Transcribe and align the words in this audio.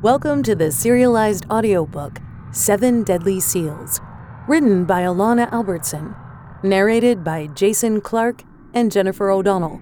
Welcome 0.00 0.44
to 0.44 0.54
the 0.54 0.70
serialized 0.70 1.44
audiobook, 1.50 2.20
Seven 2.52 3.02
Deadly 3.02 3.40
Seals, 3.40 4.00
written 4.46 4.84
by 4.84 5.02
Alana 5.02 5.50
Albertson, 5.50 6.14
narrated 6.62 7.24
by 7.24 7.48
Jason 7.48 8.00
Clark 8.00 8.44
and 8.74 8.92
Jennifer 8.92 9.28
O'Donnell, 9.28 9.80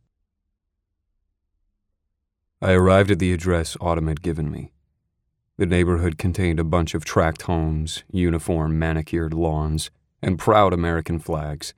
I 2.64 2.74
arrived 2.74 3.10
at 3.10 3.18
the 3.18 3.34
address 3.34 3.76
Autumn 3.82 4.08
had 4.08 4.22
given 4.22 4.52
me. 4.52 4.72
The 5.58 5.66
neighborhood 5.66 6.20
contained 6.20 6.60
a 6.60 6.64
bunch 6.64 6.94
of 6.94 7.04
tract 7.04 7.44
homes, 7.44 8.04
uniform 8.12 8.78
manicured 8.78 9.34
lawns, 9.34 9.90
and 10.22 10.38
proud 10.38 10.72
American 10.72 11.18
flags. 11.18 11.74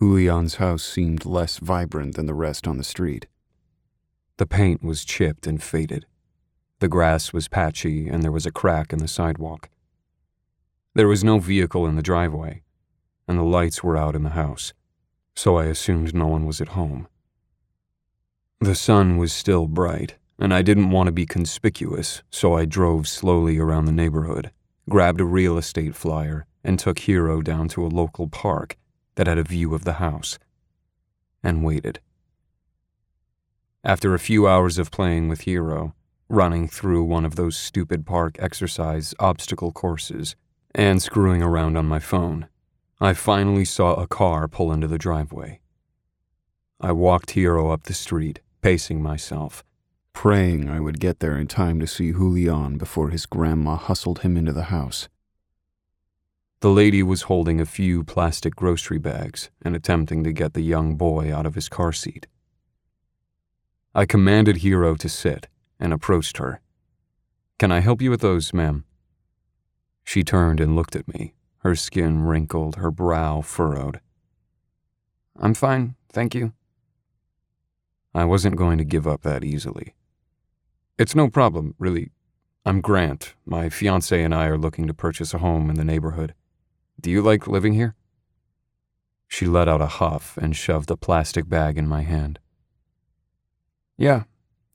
Julian's 0.00 0.54
house 0.54 0.82
seemed 0.82 1.26
less 1.26 1.58
vibrant 1.58 2.16
than 2.16 2.24
the 2.24 2.32
rest 2.32 2.66
on 2.66 2.78
the 2.78 2.84
street. 2.84 3.26
The 4.38 4.46
paint 4.46 4.82
was 4.82 5.04
chipped 5.04 5.46
and 5.46 5.62
faded. 5.62 6.06
The 6.78 6.88
grass 6.88 7.34
was 7.34 7.46
patchy, 7.46 8.08
and 8.08 8.22
there 8.22 8.32
was 8.32 8.46
a 8.46 8.50
crack 8.50 8.94
in 8.94 8.98
the 9.00 9.08
sidewalk. 9.08 9.68
There 10.94 11.08
was 11.08 11.22
no 11.22 11.38
vehicle 11.38 11.86
in 11.86 11.96
the 11.96 12.02
driveway, 12.02 12.62
and 13.28 13.38
the 13.38 13.42
lights 13.42 13.84
were 13.84 13.98
out 13.98 14.16
in 14.16 14.22
the 14.22 14.30
house, 14.30 14.72
so 15.36 15.58
I 15.58 15.66
assumed 15.66 16.14
no 16.14 16.28
one 16.28 16.46
was 16.46 16.62
at 16.62 16.68
home. 16.68 17.08
The 18.62 18.74
sun 18.74 19.16
was 19.16 19.32
still 19.32 19.66
bright, 19.66 20.16
and 20.38 20.52
I 20.52 20.60
didn't 20.60 20.90
want 20.90 21.06
to 21.06 21.12
be 21.12 21.24
conspicuous, 21.24 22.22
so 22.30 22.54
I 22.54 22.66
drove 22.66 23.08
slowly 23.08 23.56
around 23.56 23.86
the 23.86 23.90
neighborhood, 23.92 24.50
grabbed 24.86 25.18
a 25.22 25.24
real 25.24 25.56
estate 25.56 25.94
flyer, 25.94 26.44
and 26.62 26.78
took 26.78 26.98
Hero 26.98 27.40
down 27.40 27.68
to 27.68 27.86
a 27.86 27.88
local 27.88 28.28
park 28.28 28.76
that 29.14 29.26
had 29.26 29.38
a 29.38 29.44
view 29.44 29.74
of 29.74 29.84
the 29.84 29.94
house, 29.94 30.38
and 31.42 31.64
waited. 31.64 32.00
After 33.82 34.12
a 34.12 34.18
few 34.18 34.46
hours 34.46 34.78
of 34.78 34.90
playing 34.90 35.30
with 35.30 35.40
Hero, 35.42 35.94
running 36.28 36.68
through 36.68 37.04
one 37.04 37.24
of 37.24 37.36
those 37.36 37.56
stupid 37.56 38.04
park 38.04 38.36
exercise 38.38 39.14
obstacle 39.18 39.72
courses, 39.72 40.36
and 40.74 41.02
screwing 41.02 41.42
around 41.42 41.78
on 41.78 41.86
my 41.86 41.98
phone, 41.98 42.46
I 43.00 43.14
finally 43.14 43.64
saw 43.64 43.94
a 43.94 44.06
car 44.06 44.48
pull 44.48 44.70
into 44.70 44.86
the 44.86 44.98
driveway. 44.98 45.60
I 46.78 46.92
walked 46.92 47.30
Hero 47.30 47.70
up 47.70 47.84
the 47.84 47.94
street 47.94 48.40
pacing 48.60 49.02
myself, 49.02 49.64
praying 50.12 50.68
I 50.68 50.80
would 50.80 51.00
get 51.00 51.20
there 51.20 51.36
in 51.36 51.46
time 51.46 51.80
to 51.80 51.86
see 51.86 52.12
Julian 52.12 52.78
before 52.78 53.10
his 53.10 53.26
grandma 53.26 53.76
hustled 53.76 54.20
him 54.20 54.36
into 54.36 54.52
the 54.52 54.64
house. 54.64 55.08
The 56.60 56.70
lady 56.70 57.02
was 57.02 57.22
holding 57.22 57.60
a 57.60 57.66
few 57.66 58.04
plastic 58.04 58.54
grocery 58.54 58.98
bags 58.98 59.50
and 59.62 59.74
attempting 59.74 60.24
to 60.24 60.32
get 60.32 60.52
the 60.52 60.60
young 60.60 60.96
boy 60.96 61.34
out 61.34 61.46
of 61.46 61.54
his 61.54 61.70
car 61.70 61.92
seat. 61.92 62.26
I 63.94 64.04
commanded 64.04 64.58
Hero 64.58 64.94
to 64.96 65.08
sit 65.08 65.48
and 65.80 65.92
approached 65.92 66.36
her. 66.36 66.60
Can 67.58 67.72
I 67.72 67.80
help 67.80 68.02
you 68.02 68.10
with 68.10 68.20
those, 68.20 68.52
ma'am? 68.52 68.84
She 70.04 70.22
turned 70.22 70.60
and 70.60 70.76
looked 70.76 70.94
at 70.94 71.08
me, 71.08 71.34
her 71.58 71.74
skin 71.74 72.22
wrinkled, 72.22 72.76
her 72.76 72.90
brow 72.90 73.40
furrowed. 73.40 74.00
I'm 75.38 75.54
fine, 75.54 75.94
thank 76.12 76.34
you. 76.34 76.52
I 78.14 78.24
wasn't 78.24 78.56
going 78.56 78.78
to 78.78 78.84
give 78.84 79.06
up 79.06 79.22
that 79.22 79.44
easily. 79.44 79.94
It's 80.98 81.14
no 81.14 81.28
problem, 81.28 81.74
really. 81.78 82.10
I'm 82.66 82.80
Grant. 82.80 83.34
My 83.46 83.68
fiance 83.68 84.22
and 84.22 84.34
I 84.34 84.46
are 84.46 84.58
looking 84.58 84.86
to 84.86 84.94
purchase 84.94 85.32
a 85.32 85.38
home 85.38 85.70
in 85.70 85.76
the 85.76 85.84
neighborhood. 85.84 86.34
Do 87.00 87.10
you 87.10 87.22
like 87.22 87.46
living 87.46 87.74
here? 87.74 87.94
She 89.28 89.46
let 89.46 89.68
out 89.68 89.80
a 89.80 89.86
huff 89.86 90.36
and 90.36 90.56
shoved 90.56 90.90
a 90.90 90.96
plastic 90.96 91.48
bag 91.48 91.78
in 91.78 91.86
my 91.86 92.02
hand. 92.02 92.40
Yeah, 93.96 94.24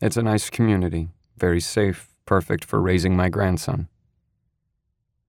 it's 0.01 0.17
a 0.17 0.23
nice 0.23 0.49
community, 0.49 1.09
very 1.37 1.59
safe, 1.59 2.13
perfect 2.25 2.63
for 2.63 2.81
raising 2.81 3.15
my 3.15 3.29
grandson. 3.29 3.89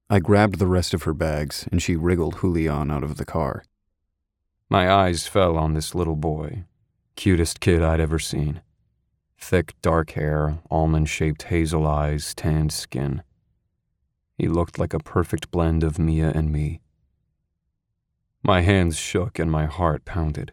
I 0.08 0.20
grabbed 0.20 0.58
the 0.58 0.68
rest 0.68 0.94
of 0.94 1.02
her 1.02 1.12
bags 1.12 1.68
and 1.72 1.82
she 1.82 1.96
wriggled 1.96 2.40
Julian 2.40 2.90
out 2.90 3.02
of 3.02 3.16
the 3.16 3.24
car. 3.24 3.64
My 4.70 4.90
eyes 4.90 5.26
fell 5.26 5.56
on 5.56 5.74
this 5.74 5.94
little 5.94 6.16
boy, 6.16 6.64
Cutest 7.16 7.60
kid 7.60 7.82
I'd 7.82 8.00
ever 8.00 8.18
seen. 8.18 8.60
Thick, 9.38 9.74
dark 9.80 10.10
hair, 10.10 10.58
almond 10.70 11.08
shaped 11.08 11.44
hazel 11.44 11.86
eyes, 11.86 12.34
tanned 12.34 12.72
skin. 12.72 13.22
He 14.36 14.48
looked 14.48 14.78
like 14.78 14.92
a 14.92 14.98
perfect 14.98 15.50
blend 15.50 15.82
of 15.82 15.98
Mia 15.98 16.30
and 16.30 16.52
me. 16.52 16.82
My 18.42 18.60
hands 18.60 18.98
shook 18.98 19.38
and 19.38 19.50
my 19.50 19.64
heart 19.64 20.04
pounded. 20.04 20.52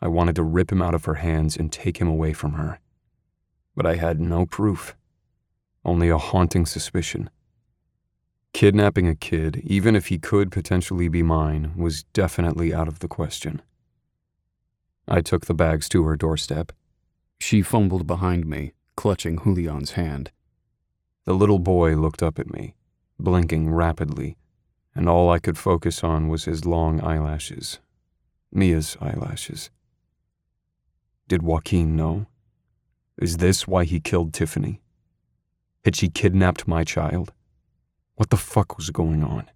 I 0.00 0.08
wanted 0.08 0.36
to 0.36 0.42
rip 0.44 0.70
him 0.70 0.80
out 0.80 0.94
of 0.94 1.04
her 1.04 1.14
hands 1.14 1.56
and 1.56 1.72
take 1.72 1.98
him 1.98 2.08
away 2.08 2.32
from 2.32 2.52
her. 2.52 2.78
But 3.74 3.86
I 3.86 3.96
had 3.96 4.20
no 4.20 4.46
proof, 4.46 4.96
only 5.84 6.08
a 6.08 6.18
haunting 6.18 6.64
suspicion. 6.64 7.28
Kidnapping 8.52 9.08
a 9.08 9.14
kid, 9.14 9.62
even 9.64 9.96
if 9.96 10.06
he 10.06 10.18
could 10.18 10.52
potentially 10.52 11.08
be 11.08 11.22
mine, 11.22 11.72
was 11.76 12.04
definitely 12.12 12.72
out 12.72 12.88
of 12.88 13.00
the 13.00 13.08
question. 13.08 13.62
I 15.08 15.20
took 15.20 15.46
the 15.46 15.54
bags 15.54 15.88
to 15.90 16.04
her 16.04 16.16
doorstep. 16.16 16.72
She 17.38 17.62
fumbled 17.62 18.06
behind 18.06 18.46
me, 18.46 18.72
clutching 18.96 19.38
Julian's 19.38 19.92
hand. 19.92 20.32
The 21.24 21.34
little 21.34 21.58
boy 21.58 21.94
looked 21.94 22.22
up 22.22 22.38
at 22.38 22.52
me, 22.52 22.74
blinking 23.18 23.70
rapidly, 23.70 24.36
and 24.94 25.08
all 25.08 25.30
I 25.30 25.38
could 25.38 25.58
focus 25.58 26.02
on 26.02 26.28
was 26.28 26.44
his 26.44 26.64
long 26.64 27.00
eyelashes. 27.00 27.78
Mia's 28.52 28.96
eyelashes. 29.00 29.70
Did 31.28 31.42
Joaquin 31.42 31.96
know? 31.96 32.26
Is 33.18 33.36
this 33.36 33.66
why 33.66 33.84
he 33.84 34.00
killed 34.00 34.32
Tiffany? 34.32 34.80
Had 35.84 35.96
she 35.96 36.08
kidnapped 36.08 36.66
my 36.66 36.84
child? 36.84 37.32
What 38.16 38.30
the 38.30 38.36
fuck 38.36 38.76
was 38.76 38.90
going 38.90 39.22
on? 39.22 39.50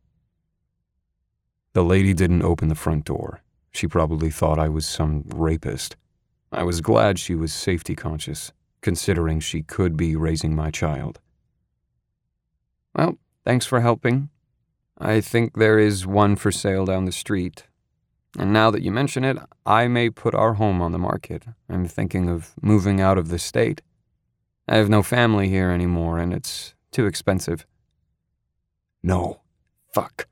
The 1.72 1.84
lady 1.84 2.15
didn't 2.15 2.43
open 2.43 2.69
the 2.69 2.75
front 2.75 3.05
door, 3.05 3.43
she 3.71 3.87
probably 3.87 4.31
thought 4.31 4.59
I 4.59 4.69
was 4.69 4.87
some 4.87 5.25
rapist. 5.27 5.97
I 6.53 6.63
was 6.65 6.81
glad 6.81 7.19
she 7.19 7.35
was 7.35 7.53
safety 7.53 7.95
conscious, 7.95 8.53
considering 8.81 9.41
she 9.41 9.63
could 9.63 9.97
be 9.97 10.17
raising 10.17 10.55
my 10.55 10.71
child. 10.71 11.21
Well, 12.95 13.19
thanks 13.45 13.67
for 13.67 13.81
helping. 13.81 14.31
I 14.99 15.21
think 15.21 15.57
there 15.57 15.79
is 15.79 16.07
one 16.07 16.37
for 16.37 16.51
sale 16.51 16.85
down 16.85 17.05
the 17.05 17.13
street. 17.13 17.65
And 18.39 18.53
now 18.53 18.71
that 18.71 18.83
you 18.83 18.91
mention 18.91 19.25
it, 19.25 19.39
I 19.65 19.89
may 19.89 20.11
put 20.11 20.35
our 20.35 20.55
home 20.55 20.83
on 20.83 20.93
the 20.93 20.99
market. 20.99 21.45
I'm 21.69 21.87
thinking 21.87 22.28
of 22.28 22.53
moving 22.61 23.01
out 23.01 23.19
of 23.19 23.28
the 23.28 23.39
state. 23.39 23.83
I 24.69 24.77
have 24.77 24.89
no 24.89 25.03
family 25.03 25.49
here 25.49 25.71
anymore, 25.71 26.19
and 26.19 26.33
it's 26.33 26.75
too 26.93 27.07
expensive. 27.07 27.66
No. 29.03 29.41
Fuck. 29.93 30.28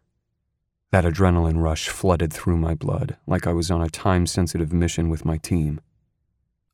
That 0.91 1.05
adrenaline 1.05 1.63
rush 1.63 1.89
flooded 1.89 2.33
through 2.33 2.57
my 2.57 2.75
blood 2.75 3.19
like 3.27 3.47
I 3.47 3.53
was 3.53 3.71
on 3.71 3.83
a 3.83 3.91
time 3.91 4.27
sensitive 4.27 4.73
mission 4.73 5.11
with 5.11 5.25
my 5.25 5.37
team. 5.37 5.81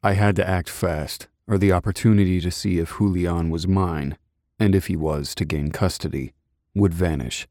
I 0.02 0.12
had 0.12 0.36
to 0.36 0.48
act 0.48 0.68
fast, 0.68 1.26
or 1.48 1.58
the 1.58 1.72
opportunity 1.72 2.40
to 2.40 2.50
see 2.50 2.78
if 2.78 2.98
Julian 2.98 3.50
was 3.50 3.66
mine, 3.66 4.16
and 4.58 4.74
if 4.74 4.86
he 4.86 4.96
was 4.96 5.34
to 5.34 5.44
gain 5.44 5.72
custody, 5.72 6.32
would 6.74 6.94
vanish. 6.94 7.48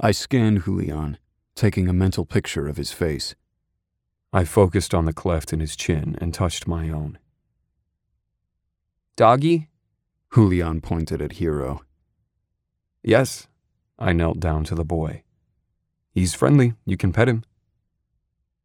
I 0.00 0.10
scanned 0.10 0.64
Julian, 0.64 1.18
taking 1.54 1.88
a 1.88 1.92
mental 1.92 2.24
picture 2.24 2.66
of 2.66 2.76
his 2.76 2.90
face. 2.90 3.36
I 4.32 4.44
focused 4.44 4.94
on 4.94 5.04
the 5.04 5.12
cleft 5.12 5.52
in 5.52 5.60
his 5.60 5.76
chin 5.76 6.16
and 6.20 6.34
touched 6.34 6.66
my 6.66 6.88
own. 6.88 7.18
Doggy? 9.14 9.68
Julian 10.34 10.80
pointed 10.80 11.22
at 11.22 11.32
Hero. 11.32 11.82
Yes. 13.02 13.46
I 13.98 14.12
knelt 14.12 14.40
down 14.40 14.64
to 14.64 14.74
the 14.74 14.84
boy. 14.84 15.22
He's 16.12 16.34
friendly. 16.34 16.74
You 16.84 16.96
can 16.96 17.12
pet 17.12 17.28
him. 17.28 17.44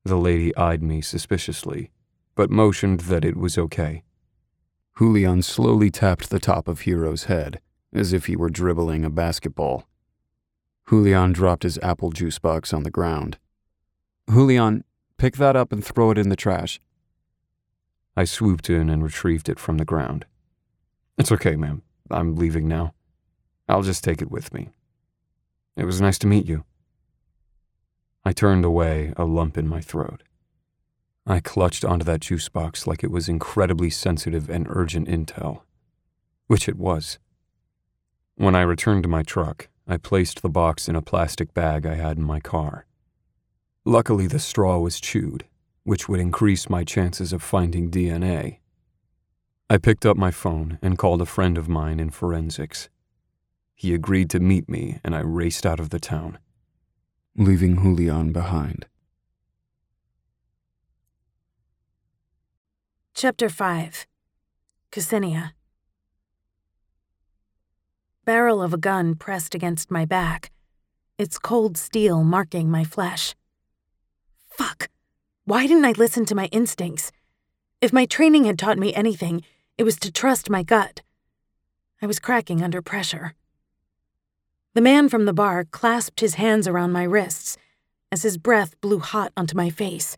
The 0.03 0.17
lady 0.17 0.55
eyed 0.55 0.83
me 0.83 1.01
suspiciously, 1.01 1.91
but 2.35 2.49
motioned 2.49 3.01
that 3.01 3.25
it 3.25 3.35
was 3.35 3.57
okay. 3.57 4.03
Julian 4.97 5.41
slowly 5.41 5.89
tapped 5.89 6.29
the 6.29 6.39
top 6.39 6.67
of 6.67 6.81
Hero's 6.81 7.25
head, 7.25 7.59
as 7.93 8.13
if 8.13 8.25
he 8.25 8.35
were 8.35 8.49
dribbling 8.49 9.05
a 9.05 9.09
basketball. 9.09 9.87
Julian 10.89 11.33
dropped 11.33 11.63
his 11.63 11.77
apple 11.79 12.11
juice 12.11 12.39
box 12.39 12.73
on 12.73 12.83
the 12.83 12.91
ground. 12.91 13.37
Julian, 14.29 14.83
pick 15.17 15.35
that 15.37 15.55
up 15.55 15.71
and 15.71 15.83
throw 15.83 16.11
it 16.11 16.17
in 16.17 16.29
the 16.29 16.35
trash. 16.35 16.79
I 18.15 18.23
swooped 18.23 18.69
in 18.69 18.89
and 18.89 19.03
retrieved 19.03 19.49
it 19.49 19.59
from 19.59 19.77
the 19.77 19.85
ground. 19.85 20.25
It's 21.17 21.31
okay, 21.31 21.55
ma'am. 21.55 21.83
I'm 22.09 22.35
leaving 22.35 22.67
now. 22.67 22.93
I'll 23.69 23.83
just 23.83 24.03
take 24.03 24.21
it 24.21 24.31
with 24.31 24.53
me. 24.53 24.69
It 25.75 25.85
was 25.85 26.01
nice 26.01 26.17
to 26.19 26.27
meet 26.27 26.47
you. 26.47 26.63
I 28.27 28.33
turned 28.33 28.65
away, 28.65 29.13
a 29.15 29.23
lump 29.23 29.57
in 29.57 29.69
my 29.69 29.79
throat. 29.79 30.21
I 31.25 31.39
clutched 31.39 31.85
onto 31.85 32.03
that 32.03 32.19
juice 32.19 32.49
box 32.49 32.85
like 32.85 33.01
it 33.01 33.09
was 33.09 33.29
incredibly 33.29 33.89
sensitive 33.89 34.49
and 34.49 34.67
urgent 34.69 35.07
intel, 35.07 35.61
which 36.47 36.67
it 36.67 36.75
was. 36.75 37.19
When 38.35 38.53
I 38.53 38.63
returned 38.63 39.03
to 39.03 39.07
my 39.07 39.23
truck, 39.23 39.69
I 39.87 39.95
placed 39.95 40.41
the 40.41 40.49
box 40.49 40.89
in 40.89 40.95
a 40.97 41.01
plastic 41.01 41.53
bag 41.53 41.85
I 41.85 41.95
had 41.95 42.17
in 42.17 42.23
my 42.23 42.41
car. 42.41 42.85
Luckily, 43.85 44.27
the 44.27 44.39
straw 44.39 44.77
was 44.77 44.99
chewed, 44.99 45.45
which 45.85 46.09
would 46.09 46.19
increase 46.19 46.69
my 46.69 46.83
chances 46.83 47.31
of 47.31 47.41
finding 47.41 47.89
DNA. 47.89 48.57
I 49.69 49.77
picked 49.77 50.05
up 50.05 50.17
my 50.17 50.31
phone 50.31 50.79
and 50.81 50.97
called 50.97 51.21
a 51.21 51.25
friend 51.25 51.57
of 51.57 51.69
mine 51.69 52.01
in 52.01 52.09
forensics. 52.09 52.89
He 53.73 53.93
agreed 53.93 54.29
to 54.31 54.41
meet 54.41 54.67
me, 54.67 54.99
and 55.01 55.15
I 55.15 55.21
raced 55.21 55.65
out 55.65 55.79
of 55.79 55.91
the 55.91 55.99
town, 56.01 56.39
leaving 57.37 57.75
Julian 57.75 58.31
behind. 58.31 58.87
Chapter 63.13 63.47
5 63.47 64.07
Ksenia 64.91 65.51
Barrel 68.25 68.61
of 68.61 68.73
a 68.73 68.77
gun 68.77 69.13
pressed 69.13 69.53
against 69.53 69.91
my 69.91 70.03
back, 70.03 70.51
its 71.19 71.37
cold 71.37 71.77
steel 71.77 72.23
marking 72.23 72.71
my 72.71 72.83
flesh. 72.83 73.35
Fuck! 74.49 74.89
Why 75.45 75.67
didn't 75.67 75.85
I 75.85 75.91
listen 75.91 76.25
to 76.25 76.35
my 76.35 76.47
instincts? 76.47 77.11
If 77.81 77.93
my 77.93 78.07
training 78.07 78.45
had 78.45 78.57
taught 78.57 78.79
me 78.79 78.95
anything, 78.95 79.43
it 79.77 79.83
was 79.83 79.97
to 79.97 80.11
trust 80.11 80.49
my 80.49 80.63
gut. 80.63 81.03
I 82.01 82.07
was 82.07 82.19
cracking 82.19 82.63
under 82.63 82.81
pressure. 82.81 83.35
The 84.77 84.81
man 84.81 85.09
from 85.09 85.25
the 85.25 85.33
bar 85.33 85.65
clasped 85.65 86.19
his 86.19 86.35
hands 86.35 86.67
around 86.67 86.91
my 86.91 87.01
wrists 87.01 87.57
as 88.11 88.21
his 88.21 88.37
breath 88.37 88.79
blew 88.79 88.99
hot 88.99 89.33
onto 89.35 89.57
my 89.57 89.71
face. 89.71 90.15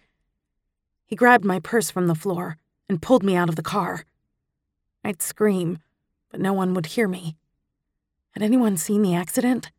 He 1.05 1.15
grabbed 1.15 1.45
my 1.45 1.61
purse 1.61 1.89
from 1.89 2.07
the 2.07 2.13
floor 2.13 2.57
and 2.89 3.01
pulled 3.01 3.23
me 3.23 3.37
out 3.37 3.47
of 3.47 3.55
the 3.55 3.61
car. 3.61 4.03
I'd 5.01 5.21
scream, 5.21 5.79
but 6.29 6.41
no 6.41 6.51
one 6.51 6.73
would 6.73 6.87
hear 6.87 7.07
me. 7.07 7.37
Had 8.31 8.43
anyone 8.43 8.75
seen 8.75 9.01
the 9.01 9.15
accident? 9.15 9.71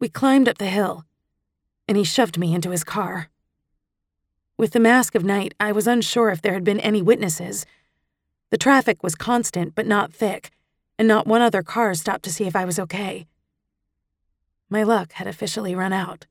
We 0.00 0.08
climbed 0.08 0.48
up 0.48 0.58
the 0.58 0.66
hill, 0.66 1.04
and 1.86 1.96
he 1.96 2.02
shoved 2.02 2.36
me 2.36 2.52
into 2.52 2.70
his 2.70 2.82
car. 2.82 3.28
With 4.58 4.72
the 4.72 4.80
mask 4.80 5.14
of 5.14 5.22
night, 5.22 5.54
I 5.60 5.70
was 5.70 5.86
unsure 5.86 6.30
if 6.30 6.42
there 6.42 6.54
had 6.54 6.64
been 6.64 6.80
any 6.80 7.00
witnesses. 7.00 7.64
The 8.50 8.58
traffic 8.58 9.04
was 9.04 9.14
constant 9.14 9.76
but 9.76 9.86
not 9.86 10.12
thick, 10.12 10.50
and 10.98 11.08
not 11.08 11.26
one 11.26 11.42
other 11.42 11.62
car 11.62 11.94
stopped 11.94 12.24
to 12.24 12.32
see 12.32 12.44
if 12.44 12.56
I 12.56 12.64
was 12.64 12.78
okay. 12.78 13.26
My 14.68 14.82
luck 14.82 15.12
had 15.12 15.26
officially 15.26 15.74
run 15.74 15.92
out. 15.92 16.26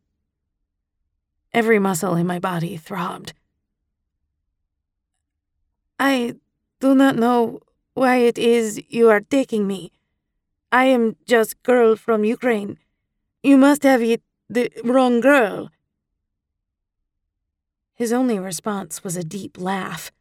Every 1.54 1.80
muscle 1.80 2.16
in 2.16 2.26
my 2.26 2.40
body 2.40 2.78
throbbed. 2.78 3.34
I 6.00 6.36
do 6.80 6.96
not 6.96 7.16
know 7.16 7.60
why 7.94 8.18
it 8.18 8.38
is 8.38 8.82
you 8.90 9.10
are 9.10 9.22
taking 9.22 9.68
me. 9.68 9.92
I 10.72 10.86
am 10.86 11.16
just 11.26 11.62
girl 11.64 11.96
from 11.96 12.24
Ukraine. 12.24 12.80
You 13.44 13.58
must 13.58 13.84
have 13.84 14.02
it 14.02 14.24
the 14.50 14.72
wrong 14.84 15.20
girl. 15.20 15.70
His 17.94 18.12
only 18.12 18.40
response 18.40 19.04
was 19.04 19.16
a 19.16 19.24
deep 19.24 19.60
laugh. 19.60 20.12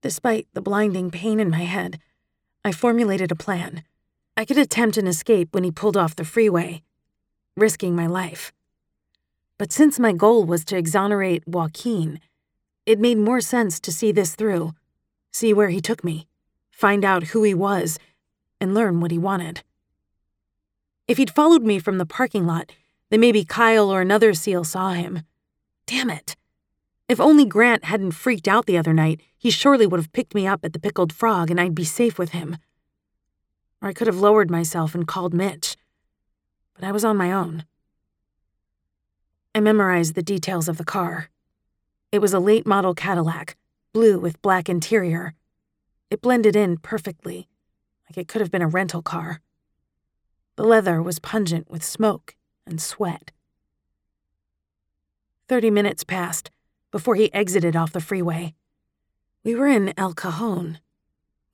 Despite 0.00 0.46
the 0.54 0.62
blinding 0.62 1.10
pain 1.10 1.40
in 1.40 1.50
my 1.50 1.64
head, 1.64 1.98
I 2.66 2.72
formulated 2.72 3.30
a 3.30 3.36
plan. 3.36 3.84
I 4.36 4.44
could 4.44 4.58
attempt 4.58 4.96
an 4.96 5.06
escape 5.06 5.54
when 5.54 5.62
he 5.62 5.70
pulled 5.70 5.96
off 5.96 6.16
the 6.16 6.24
freeway, 6.24 6.82
risking 7.56 7.94
my 7.94 8.08
life. 8.08 8.52
But 9.56 9.70
since 9.70 10.00
my 10.00 10.12
goal 10.12 10.44
was 10.44 10.64
to 10.64 10.76
exonerate 10.76 11.46
Joaquin, 11.46 12.18
it 12.84 12.98
made 12.98 13.18
more 13.18 13.40
sense 13.40 13.78
to 13.78 13.92
see 13.92 14.10
this 14.10 14.34
through, 14.34 14.72
see 15.30 15.52
where 15.52 15.68
he 15.68 15.80
took 15.80 16.02
me, 16.02 16.26
find 16.72 17.04
out 17.04 17.28
who 17.28 17.44
he 17.44 17.54
was, 17.54 18.00
and 18.60 18.74
learn 18.74 18.98
what 18.98 19.12
he 19.12 19.18
wanted. 19.18 19.62
If 21.06 21.18
he'd 21.18 21.30
followed 21.30 21.62
me 21.62 21.78
from 21.78 21.98
the 21.98 22.04
parking 22.04 22.48
lot, 22.48 22.72
then 23.10 23.20
maybe 23.20 23.44
Kyle 23.44 23.92
or 23.92 24.00
another 24.00 24.34
SEAL 24.34 24.64
saw 24.64 24.90
him. 24.90 25.22
Damn 25.86 26.10
it. 26.10 26.34
If 27.08 27.20
only 27.20 27.44
Grant 27.44 27.84
hadn't 27.84 28.12
freaked 28.12 28.48
out 28.48 28.66
the 28.66 28.78
other 28.78 28.92
night, 28.92 29.20
he 29.38 29.50
surely 29.50 29.86
would 29.86 30.00
have 30.00 30.12
picked 30.12 30.34
me 30.34 30.46
up 30.46 30.64
at 30.64 30.72
the 30.72 30.80
Pickled 30.80 31.12
Frog 31.12 31.50
and 31.50 31.60
I'd 31.60 31.74
be 31.74 31.84
safe 31.84 32.18
with 32.18 32.30
him. 32.30 32.56
Or 33.80 33.88
I 33.88 33.92
could 33.92 34.08
have 34.08 34.18
lowered 34.18 34.50
myself 34.50 34.94
and 34.94 35.06
called 35.06 35.32
Mitch. 35.32 35.76
But 36.74 36.84
I 36.84 36.90
was 36.90 37.04
on 37.04 37.16
my 37.16 37.30
own. 37.30 37.64
I 39.54 39.60
memorized 39.60 40.14
the 40.14 40.22
details 40.22 40.68
of 40.68 40.78
the 40.78 40.84
car. 40.84 41.30
It 42.10 42.18
was 42.18 42.34
a 42.34 42.40
late 42.40 42.66
model 42.66 42.94
Cadillac, 42.94 43.56
blue 43.92 44.18
with 44.18 44.42
black 44.42 44.68
interior. 44.68 45.34
It 46.10 46.20
blended 46.20 46.56
in 46.56 46.76
perfectly, 46.78 47.48
like 48.08 48.18
it 48.18 48.28
could 48.28 48.40
have 48.40 48.50
been 48.50 48.62
a 48.62 48.68
rental 48.68 49.02
car. 49.02 49.40
The 50.56 50.64
leather 50.64 51.00
was 51.00 51.20
pungent 51.20 51.70
with 51.70 51.84
smoke 51.84 52.34
and 52.66 52.80
sweat. 52.80 53.30
Thirty 55.48 55.70
minutes 55.70 56.02
passed 56.02 56.50
before 56.90 57.14
he 57.14 57.32
exited 57.32 57.76
off 57.76 57.92
the 57.92 58.00
freeway. 58.00 58.54
We 59.44 59.54
were 59.54 59.68
in 59.68 59.94
El 59.96 60.14
Cajon. 60.14 60.78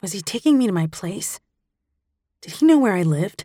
Was 0.01 0.13
he 0.13 0.21
taking 0.21 0.59
me 0.59 0.67
to 0.67 0.73
my 0.73 0.87
place? 0.87 1.41
Did 2.41 2.55
he 2.55 2.67
know 2.67 2.79
where 2.79 2.95
I 2.95 3.03
lived? 3.03 3.45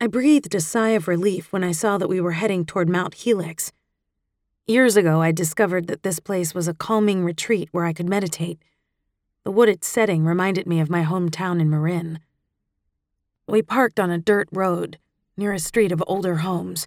I 0.00 0.06
breathed 0.06 0.54
a 0.54 0.60
sigh 0.60 0.90
of 0.90 1.08
relief 1.08 1.52
when 1.52 1.62
I 1.62 1.72
saw 1.72 1.96
that 1.98 2.08
we 2.08 2.20
were 2.20 2.32
heading 2.32 2.64
toward 2.64 2.88
Mount 2.88 3.14
Helix 3.14 3.72
Years 4.66 4.96
ago, 4.96 5.20
I 5.20 5.32
discovered 5.32 5.88
that 5.88 6.04
this 6.04 6.20
place 6.20 6.54
was 6.54 6.68
a 6.68 6.74
calming 6.74 7.24
retreat 7.24 7.68
where 7.72 7.84
I 7.84 7.92
could 7.92 8.08
meditate. 8.08 8.62
The 9.42 9.50
wooded 9.50 9.82
setting 9.82 10.24
reminded 10.24 10.68
me 10.68 10.78
of 10.78 10.88
my 10.88 11.02
hometown 11.02 11.60
in 11.60 11.68
Marin. 11.68 12.20
We 13.48 13.62
parked 13.62 13.98
on 13.98 14.12
a 14.12 14.18
dirt 14.18 14.48
road 14.52 14.98
near 15.36 15.52
a 15.52 15.58
street 15.58 15.90
of 15.90 16.02
older 16.06 16.36
homes. 16.36 16.86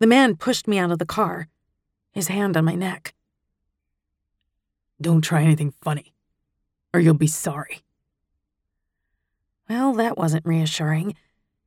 The 0.00 0.08
man 0.08 0.34
pushed 0.34 0.66
me 0.66 0.76
out 0.76 0.90
of 0.90 0.98
the 0.98 1.06
car, 1.06 1.46
his 2.12 2.28
hand 2.28 2.56
on 2.56 2.64
my 2.64 2.74
neck. 2.74 3.14
Don't 5.00 5.22
try 5.22 5.42
anything 5.42 5.72
funny, 5.82 6.14
or 6.92 7.00
you'll 7.00 7.14
be 7.14 7.26
sorry. 7.26 7.82
Well, 9.68 9.92
that 9.94 10.18
wasn't 10.18 10.46
reassuring, 10.46 11.14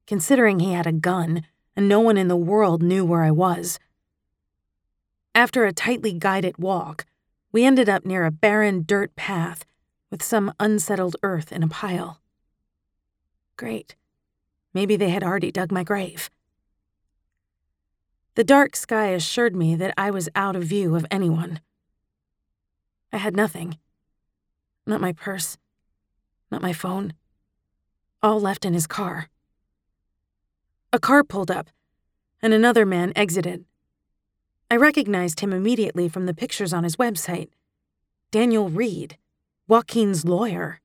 considering 0.07 0.59
he 0.59 0.73
had 0.73 0.87
a 0.87 0.91
gun 0.91 1.45
and 1.75 1.87
no 1.87 1.99
one 1.99 2.17
in 2.17 2.27
the 2.27 2.35
world 2.35 2.83
knew 2.83 3.05
where 3.05 3.23
I 3.23 3.31
was. 3.31 3.79
After 5.33 5.65
a 5.65 5.71
tightly 5.71 6.13
guided 6.13 6.57
walk, 6.57 7.05
we 7.51 7.63
ended 7.63 7.87
up 7.87 8.05
near 8.05 8.25
a 8.25 8.31
barren 8.31 8.83
dirt 8.85 9.15
path 9.15 9.65
with 10.09 10.21
some 10.21 10.53
unsettled 10.59 11.15
earth 11.23 11.51
in 11.51 11.63
a 11.63 11.67
pile. 11.67 12.21
Great. 13.55 13.95
Maybe 14.73 14.95
they 14.95 15.09
had 15.09 15.23
already 15.23 15.51
dug 15.51 15.71
my 15.71 15.83
grave. 15.83 16.29
The 18.35 18.43
dark 18.45 18.77
sky 18.77 19.07
assured 19.07 19.57
me 19.57 19.75
that 19.75 19.93
I 19.97 20.09
was 20.09 20.29
out 20.35 20.55
of 20.55 20.63
view 20.63 20.95
of 20.95 21.05
anyone. 21.11 21.59
I 23.11 23.17
had 23.17 23.35
nothing. 23.35 23.77
Not 24.85 25.01
my 25.01 25.11
purse, 25.11 25.57
not 26.49 26.61
my 26.61 26.71
phone. 26.71 27.13
All 28.23 28.39
left 28.39 28.63
in 28.63 28.73
his 28.73 28.87
car. 28.87 29.27
A 30.93 30.99
car 30.99 31.25
pulled 31.25 31.51
up, 31.51 31.69
and 32.41 32.53
another 32.53 32.85
man 32.85 33.11
exited. 33.17 33.65
I 34.69 34.77
recognized 34.77 35.41
him 35.41 35.51
immediately 35.51 36.07
from 36.07 36.25
the 36.25 36.33
pictures 36.33 36.71
on 36.71 36.85
his 36.85 36.95
website 36.95 37.49
Daniel 38.31 38.69
Reed, 38.69 39.17
Joaquin's 39.67 40.23
lawyer. 40.23 40.79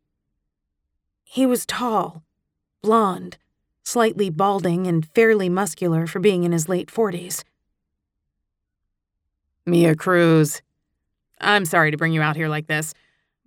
He 1.22 1.46
was 1.46 1.64
tall, 1.64 2.24
blond, 2.82 3.38
slightly 3.86 4.28
balding, 4.28 4.88
and 4.88 5.06
fairly 5.14 5.48
muscular 5.48 6.08
for 6.08 6.18
being 6.18 6.42
in 6.42 6.50
his 6.50 6.68
late 6.68 6.88
40s. 6.88 7.44
Mia 9.64 9.94
Cruz. 9.94 10.60
I'm 11.40 11.64
sorry 11.64 11.92
to 11.92 11.96
bring 11.96 12.12
you 12.12 12.20
out 12.20 12.34
here 12.34 12.48
like 12.48 12.66
this, 12.66 12.94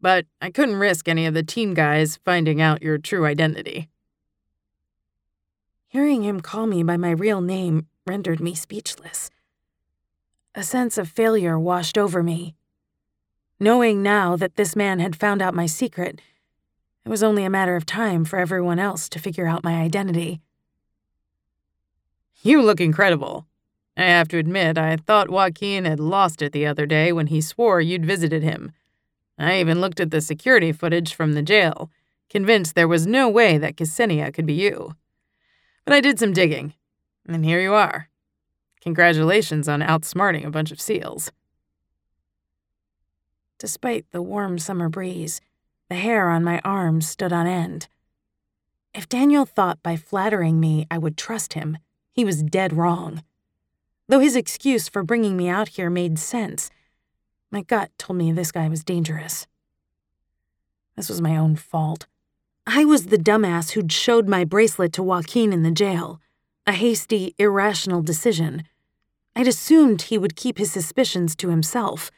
but 0.02 0.26
I 0.42 0.50
couldn't 0.50 0.78
risk 0.78 1.10
any 1.10 1.26
of 1.26 1.34
the 1.34 1.44
team 1.44 1.74
guys 1.74 2.20
finding 2.24 2.62
out 2.62 2.82
your 2.82 2.98
true 2.98 3.26
identity. 3.26 3.90
Hearing 5.90 6.24
him 6.24 6.40
call 6.40 6.68
me 6.68 6.84
by 6.84 6.96
my 6.96 7.12
real 7.12 7.42
name 7.42 7.88
rendered 8.08 8.40
me 8.40 8.56
speechless. 8.56 9.30
A 10.56 10.64
sense 10.64 10.98
of 10.98 11.10
failure 11.10 11.60
washed 11.60 11.98
over 11.98 12.24
me. 12.24 12.56
Knowing 13.60 14.02
now 14.02 14.38
that 14.38 14.56
this 14.56 14.74
man 14.76 15.00
had 15.00 15.16
found 15.18 15.42
out 15.42 15.54
my 15.54 15.66
secret, 15.66 16.22
it 17.10 17.12
was 17.12 17.24
only 17.24 17.44
a 17.44 17.50
matter 17.50 17.76
of 17.76 17.88
time 17.88 18.24
for 18.24 18.38
everyone 18.38 18.78
else 18.78 19.10
to 19.10 19.18
figure 19.18 19.48
out 19.48 19.64
my 19.64 19.82
identity. 19.82 20.42
You 22.44 22.62
look 22.62 22.80
incredible. 22.80 23.48
I 23.98 24.04
have 24.04 24.28
to 24.28 24.38
admit, 24.38 24.78
I 24.78 24.96
thought 24.96 25.32
Joaquin 25.32 25.86
had 25.86 26.00
lost 26.00 26.44
it 26.44 26.52
the 26.52 26.68
other 26.68 26.86
day 26.86 27.12
when 27.12 27.26
he 27.26 27.42
swore 27.42 27.82
you'd 27.82 28.06
visited 28.06 28.44
him. 28.44 28.74
I 29.40 29.60
even 29.60 29.82
looked 29.82 30.00
at 30.00 30.12
the 30.12 30.22
security 30.22 30.72
footage 30.72 31.16
from 31.16 31.34
the 31.34 31.42
jail, 31.42 31.90
convinced 32.30 32.76
there 32.76 32.88
was 32.88 33.08
no 33.08 33.28
way 33.28 33.58
that 33.58 33.76
Ksenia 33.76 34.32
could 34.32 34.46
be 34.46 34.54
you. 34.54 34.94
But 35.86 35.96
I 35.96 36.02
did 36.02 36.20
some 36.20 36.32
digging, 36.32 36.76
and 37.28 37.44
here 37.44 37.60
you 37.60 37.74
are. 37.74 38.10
Congratulations 38.82 39.68
on 39.68 39.82
outsmarting 39.82 40.46
a 40.46 40.52
bunch 40.52 40.72
of 40.72 40.80
seals. 40.80 41.32
Despite 43.58 44.06
the 44.12 44.22
warm 44.22 44.60
summer 44.60 44.90
breeze, 44.90 45.42
the 45.90 45.96
hair 45.96 46.30
on 46.30 46.44
my 46.44 46.60
arms 46.64 47.08
stood 47.08 47.34
on 47.34 47.48
end. 47.48 47.88
If 48.94 49.10
Daniel 49.10 49.46
thought 49.46 49.82
by 49.84 49.96
flattering 49.96 50.60
me 50.60 50.88
I 50.90 50.98
would 50.98 51.18
trust 51.18 51.54
him, 51.54 51.78
he 52.12 52.24
was 52.24 52.44
dead 52.44 52.74
wrong. 52.74 53.24
Though 54.08 54.20
his 54.20 54.36
excuse 54.36 54.88
for 54.88 55.04
bringing 55.04 55.38
me 55.38 55.50
out 55.50 55.70
here 55.70 55.90
made 55.90 56.18
sense, 56.18 56.70
my 57.52 57.62
gut 57.62 57.92
told 57.98 58.18
me 58.18 58.32
this 58.32 58.52
guy 58.52 58.68
was 58.70 58.84
dangerous. 58.84 59.48
This 60.96 61.10
was 61.10 61.22
my 61.22 61.36
own 61.36 61.56
fault. 61.56 62.08
I 62.68 62.86
was 62.86 63.08
the 63.08 63.18
dumbass 63.18 63.72
who'd 63.72 63.92
showed 63.92 64.28
my 64.28 64.44
bracelet 64.44 64.94
to 64.94 65.04
Joaquin 65.04 65.54
in 65.54 65.64
the 65.64 65.72
jail. 65.72 66.20
A 66.68 66.74
hasty, 66.74 67.34
irrational 67.40 68.02
decision. 68.02 68.64
I'd 69.36 69.48
assumed 69.48 70.04
he 70.04 70.18
would 70.18 70.36
keep 70.36 70.58
his 70.58 70.72
suspicions 70.72 71.36
to 71.38 71.50
himself 71.50 72.12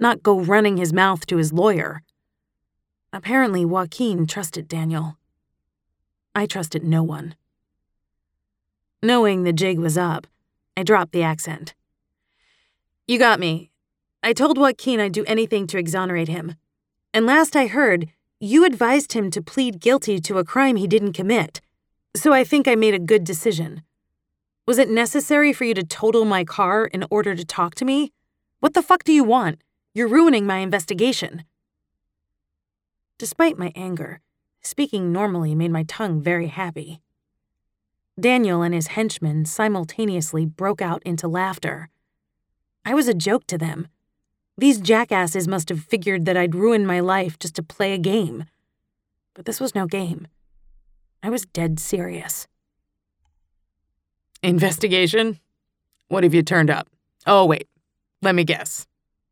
not 0.00 0.22
go 0.22 0.40
running 0.40 0.78
his 0.78 0.92
mouth 0.92 1.26
to 1.26 1.36
his 1.36 1.52
lawyer. 1.52 2.02
Apparently, 3.12 3.64
Joaquin 3.64 4.26
trusted 4.26 4.68
Daniel. 4.68 5.16
I 6.34 6.46
trusted 6.46 6.84
no 6.84 7.02
one. 7.02 7.34
Knowing 9.02 9.42
the 9.42 9.52
jig 9.52 9.78
was 9.78 9.98
up, 9.98 10.26
I 10.76 10.84
dropped 10.84 11.12
the 11.12 11.22
accent. 11.22 11.74
You 13.08 13.18
got 13.18 13.40
me. 13.40 13.70
I 14.22 14.32
told 14.32 14.58
Joaquin 14.58 15.00
I'd 15.00 15.12
do 15.12 15.24
anything 15.24 15.66
to 15.68 15.78
exonerate 15.78 16.28
him. 16.28 16.54
And 17.12 17.26
last 17.26 17.56
I 17.56 17.66
heard, 17.66 18.08
you 18.38 18.64
advised 18.64 19.14
him 19.14 19.30
to 19.32 19.42
plead 19.42 19.80
guilty 19.80 20.20
to 20.20 20.38
a 20.38 20.44
crime 20.44 20.76
he 20.76 20.86
didn't 20.86 21.14
commit. 21.14 21.60
So 22.14 22.32
I 22.32 22.44
think 22.44 22.68
I 22.68 22.76
made 22.76 22.94
a 22.94 22.98
good 23.00 23.24
decision. 23.24 23.82
Was 24.66 24.78
it 24.78 24.88
necessary 24.88 25.52
for 25.52 25.64
you 25.64 25.74
to 25.74 25.82
total 25.82 26.24
my 26.24 26.44
car 26.44 26.86
in 26.86 27.04
order 27.10 27.34
to 27.34 27.44
talk 27.44 27.74
to 27.76 27.84
me? 27.84 28.12
What 28.60 28.74
the 28.74 28.82
fuck 28.82 29.02
do 29.02 29.12
you 29.12 29.24
want? 29.24 29.60
You're 29.94 30.06
ruining 30.06 30.46
my 30.46 30.58
investigation. 30.58 31.44
Despite 33.20 33.58
my 33.58 33.70
anger, 33.76 34.22
speaking 34.62 35.12
normally 35.12 35.54
made 35.54 35.70
my 35.70 35.82
tongue 35.82 36.22
very 36.22 36.46
happy. 36.46 37.02
Daniel 38.18 38.62
and 38.62 38.72
his 38.72 38.86
henchmen 38.96 39.44
simultaneously 39.44 40.46
broke 40.46 40.80
out 40.80 41.02
into 41.04 41.28
laughter. 41.28 41.90
I 42.82 42.94
was 42.94 43.08
a 43.08 43.12
joke 43.12 43.46
to 43.48 43.58
them. 43.58 43.88
These 44.56 44.80
jackasses 44.80 45.46
must 45.46 45.68
have 45.68 45.84
figured 45.84 46.24
that 46.24 46.38
I'd 46.38 46.54
ruin 46.54 46.86
my 46.86 47.00
life 47.00 47.38
just 47.38 47.56
to 47.56 47.62
play 47.62 47.92
a 47.92 47.98
game. 47.98 48.46
But 49.34 49.44
this 49.44 49.60
was 49.60 49.74
no 49.74 49.84
game. 49.84 50.26
I 51.22 51.28
was 51.28 51.44
dead 51.44 51.78
serious. 51.78 52.48
Investigation? 54.42 55.38
What 56.08 56.24
have 56.24 56.32
you 56.32 56.42
turned 56.42 56.70
up? 56.70 56.88
Oh, 57.26 57.44
wait. 57.44 57.68
Let 58.22 58.34
me 58.34 58.44
guess. 58.44 58.86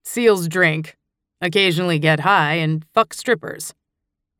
Seals 0.04 0.47
drink, 0.47 0.99
occasionally 1.40 1.99
get 1.99 2.21
high, 2.21 2.57
and 2.57 2.85
fuck 2.92 3.14
strippers. 3.14 3.73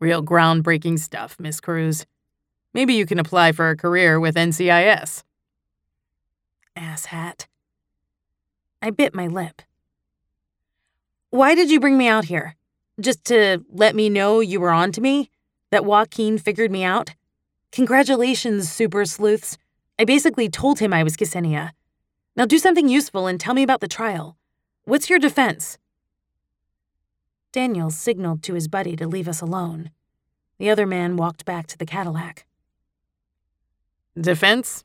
Real 0.01 0.23
groundbreaking 0.23 0.99
stuff, 0.99 1.37
Miss 1.41 1.61
Cruz. 1.61 2.07
Maybe 2.73 2.95
you 2.95 3.07
can 3.07 3.19
apply 3.19 3.53
for 3.53 3.71
a 3.71 3.77
career 3.77 4.21
with 4.21 4.37
NCIS. 4.37 5.25
Asshat. 6.77 7.47
I 8.81 8.91
bit 8.91 9.15
my 9.15 9.27
lip. 9.27 9.63
Why 11.31 11.55
did 11.55 11.71
you 11.71 11.81
bring 11.81 11.99
me 11.99 12.07
out 12.07 12.27
here? 12.27 12.55
Just 13.01 13.25
to 13.25 13.65
let 13.71 13.95
me 13.97 14.09
know 14.09 14.41
you 14.41 14.61
were 14.61 14.71
on 14.71 14.93
to 14.93 15.01
me? 15.01 15.31
That 15.71 15.85
Joaquin 15.85 16.39
figured 16.39 16.71
me 16.71 16.85
out? 16.85 17.11
Congratulations, 17.73 18.71
super 18.71 19.05
sleuths. 19.05 19.59
I 19.99 20.05
basically 20.05 20.49
told 20.49 20.79
him 20.79 20.93
I 20.93 21.03
was 21.03 21.17
Ksenia. 21.17 21.73
Now 22.37 22.47
do 22.47 22.59
something 22.59 22.89
useful 22.89 23.27
and 23.27 23.41
tell 23.41 23.55
me 23.55 23.65
about 23.65 23.81
the 23.81 23.89
trial. 23.89 24.37
What's 24.85 25.11
your 25.11 25.19
defense? 25.19 25.77
Daniel 27.53 27.91
signaled 27.91 28.43
to 28.43 28.55
his 28.55 28.69
buddy 28.69 28.95
to 28.97 29.09
leave 29.09 29.29
us 29.29 29.41
alone. 29.41 29.91
The 30.59 30.71
other 30.71 30.87
man 30.87 31.17
walked 31.17 31.45
back 31.45 31.67
to 31.69 31.79
the 31.79 31.87
Cadillac. 31.87 32.47
Defense? 34.21 34.85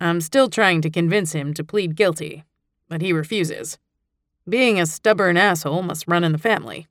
I'm 0.00 0.20
still 0.20 0.48
trying 0.48 0.80
to 0.82 0.90
convince 0.90 1.32
him 1.32 1.52
to 1.54 1.64
plead 1.64 1.94
guilty, 1.96 2.44
but 2.88 3.02
he 3.02 3.12
refuses. 3.12 3.78
Being 4.48 4.80
a 4.80 4.86
stubborn 4.86 5.36
asshole 5.36 5.82
must 5.82 6.08
run 6.08 6.24
in 6.24 6.32
the 6.32 6.38
family. 6.38 6.86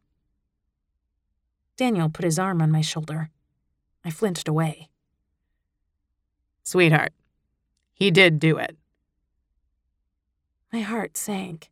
Daniel 1.75 2.09
put 2.09 2.25
his 2.25 2.37
arm 2.37 2.61
on 2.61 2.71
my 2.71 2.81
shoulder. 2.81 3.29
I 4.05 4.11
flinched 4.11 4.47
away. 4.47 4.89
Sweetheart, 6.63 7.13
he 7.93 8.11
did 8.11 8.39
do 8.39 8.57
it. 8.57 8.77
My 10.71 10.81
heart 10.81 11.17
sank. 11.17 11.70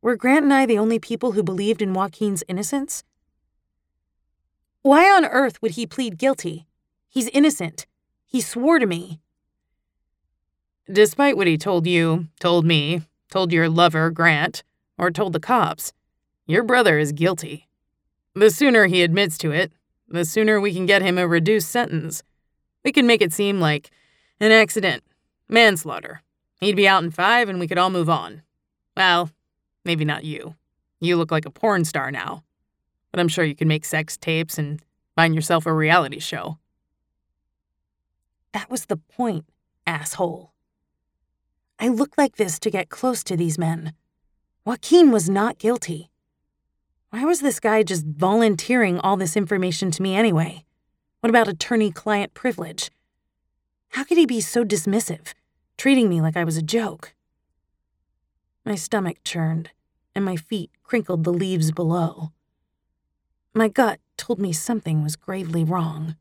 Were 0.00 0.16
Grant 0.16 0.44
and 0.44 0.54
I 0.54 0.64
the 0.64 0.78
only 0.78 0.98
people 0.98 1.32
who 1.32 1.42
believed 1.42 1.82
in 1.82 1.92
Joaquin's 1.92 2.44
innocence? 2.46 3.02
Why 4.82 5.10
on 5.10 5.24
earth 5.24 5.60
would 5.60 5.72
he 5.72 5.86
plead 5.86 6.18
guilty? 6.18 6.66
He's 7.08 7.28
innocent. 7.28 7.86
He 8.24 8.40
swore 8.40 8.78
to 8.78 8.86
me. 8.86 9.18
Despite 10.90 11.36
what 11.36 11.48
he 11.48 11.58
told 11.58 11.86
you, 11.86 12.28
told 12.38 12.64
me, 12.64 13.02
told 13.30 13.52
your 13.52 13.68
lover, 13.68 14.10
Grant, 14.10 14.62
or 14.96 15.10
told 15.10 15.32
the 15.32 15.40
cops, 15.40 15.92
your 16.46 16.62
brother 16.62 16.98
is 16.98 17.12
guilty. 17.12 17.68
The 18.34 18.50
sooner 18.50 18.86
he 18.86 19.02
admits 19.02 19.36
to 19.38 19.50
it, 19.50 19.72
the 20.08 20.24
sooner 20.24 20.60
we 20.60 20.72
can 20.72 20.86
get 20.86 21.02
him 21.02 21.18
a 21.18 21.26
reduced 21.26 21.70
sentence. 21.70 22.22
We 22.84 22.92
can 22.92 23.06
make 23.06 23.20
it 23.20 23.32
seem 23.32 23.60
like 23.60 23.90
an 24.38 24.52
accident, 24.52 25.02
manslaughter. 25.48 26.22
He'd 26.60 26.76
be 26.76 26.88
out 26.88 27.02
in 27.02 27.10
five 27.10 27.48
and 27.48 27.58
we 27.58 27.66
could 27.66 27.78
all 27.78 27.90
move 27.90 28.08
on. 28.08 28.42
Well, 28.96 29.30
Maybe 29.88 30.04
not 30.04 30.22
you. 30.22 30.54
You 31.00 31.16
look 31.16 31.30
like 31.30 31.46
a 31.46 31.50
porn 31.50 31.86
star 31.86 32.10
now. 32.10 32.44
But 33.10 33.20
I'm 33.20 33.28
sure 33.28 33.42
you 33.42 33.54
can 33.54 33.68
make 33.68 33.86
sex 33.86 34.18
tapes 34.18 34.58
and 34.58 34.82
find 35.16 35.34
yourself 35.34 35.64
a 35.64 35.72
reality 35.72 36.18
show. 36.18 36.58
That 38.52 38.70
was 38.70 38.84
the 38.84 38.98
point, 38.98 39.46
asshole. 39.86 40.52
I 41.78 41.88
looked 41.88 42.18
like 42.18 42.36
this 42.36 42.58
to 42.58 42.70
get 42.70 42.90
close 42.90 43.24
to 43.24 43.34
these 43.34 43.56
men. 43.56 43.94
Joaquin 44.66 45.10
was 45.10 45.30
not 45.30 45.56
guilty. 45.56 46.10
Why 47.08 47.24
was 47.24 47.40
this 47.40 47.58
guy 47.58 47.82
just 47.82 48.04
volunteering 48.04 49.00
all 49.00 49.16
this 49.16 49.38
information 49.38 49.90
to 49.92 50.02
me 50.02 50.14
anyway? 50.14 50.66
What 51.20 51.30
about 51.30 51.48
attorney 51.48 51.92
client 51.92 52.34
privilege? 52.34 52.90
How 53.92 54.04
could 54.04 54.18
he 54.18 54.26
be 54.26 54.42
so 54.42 54.66
dismissive, 54.66 55.32
treating 55.78 56.10
me 56.10 56.20
like 56.20 56.36
I 56.36 56.44
was 56.44 56.58
a 56.58 56.62
joke? 56.62 57.14
My 58.66 58.74
stomach 58.74 59.24
churned 59.24 59.70
and 60.18 60.24
my 60.24 60.34
feet 60.34 60.72
crinkled 60.82 61.22
the 61.22 61.32
leaves 61.32 61.70
below. 61.70 62.32
My 63.54 63.68
gut 63.68 64.00
told 64.16 64.40
me 64.40 64.52
something 64.52 65.04
was 65.04 65.14
gravely 65.14 65.62
wrong. 65.62 66.16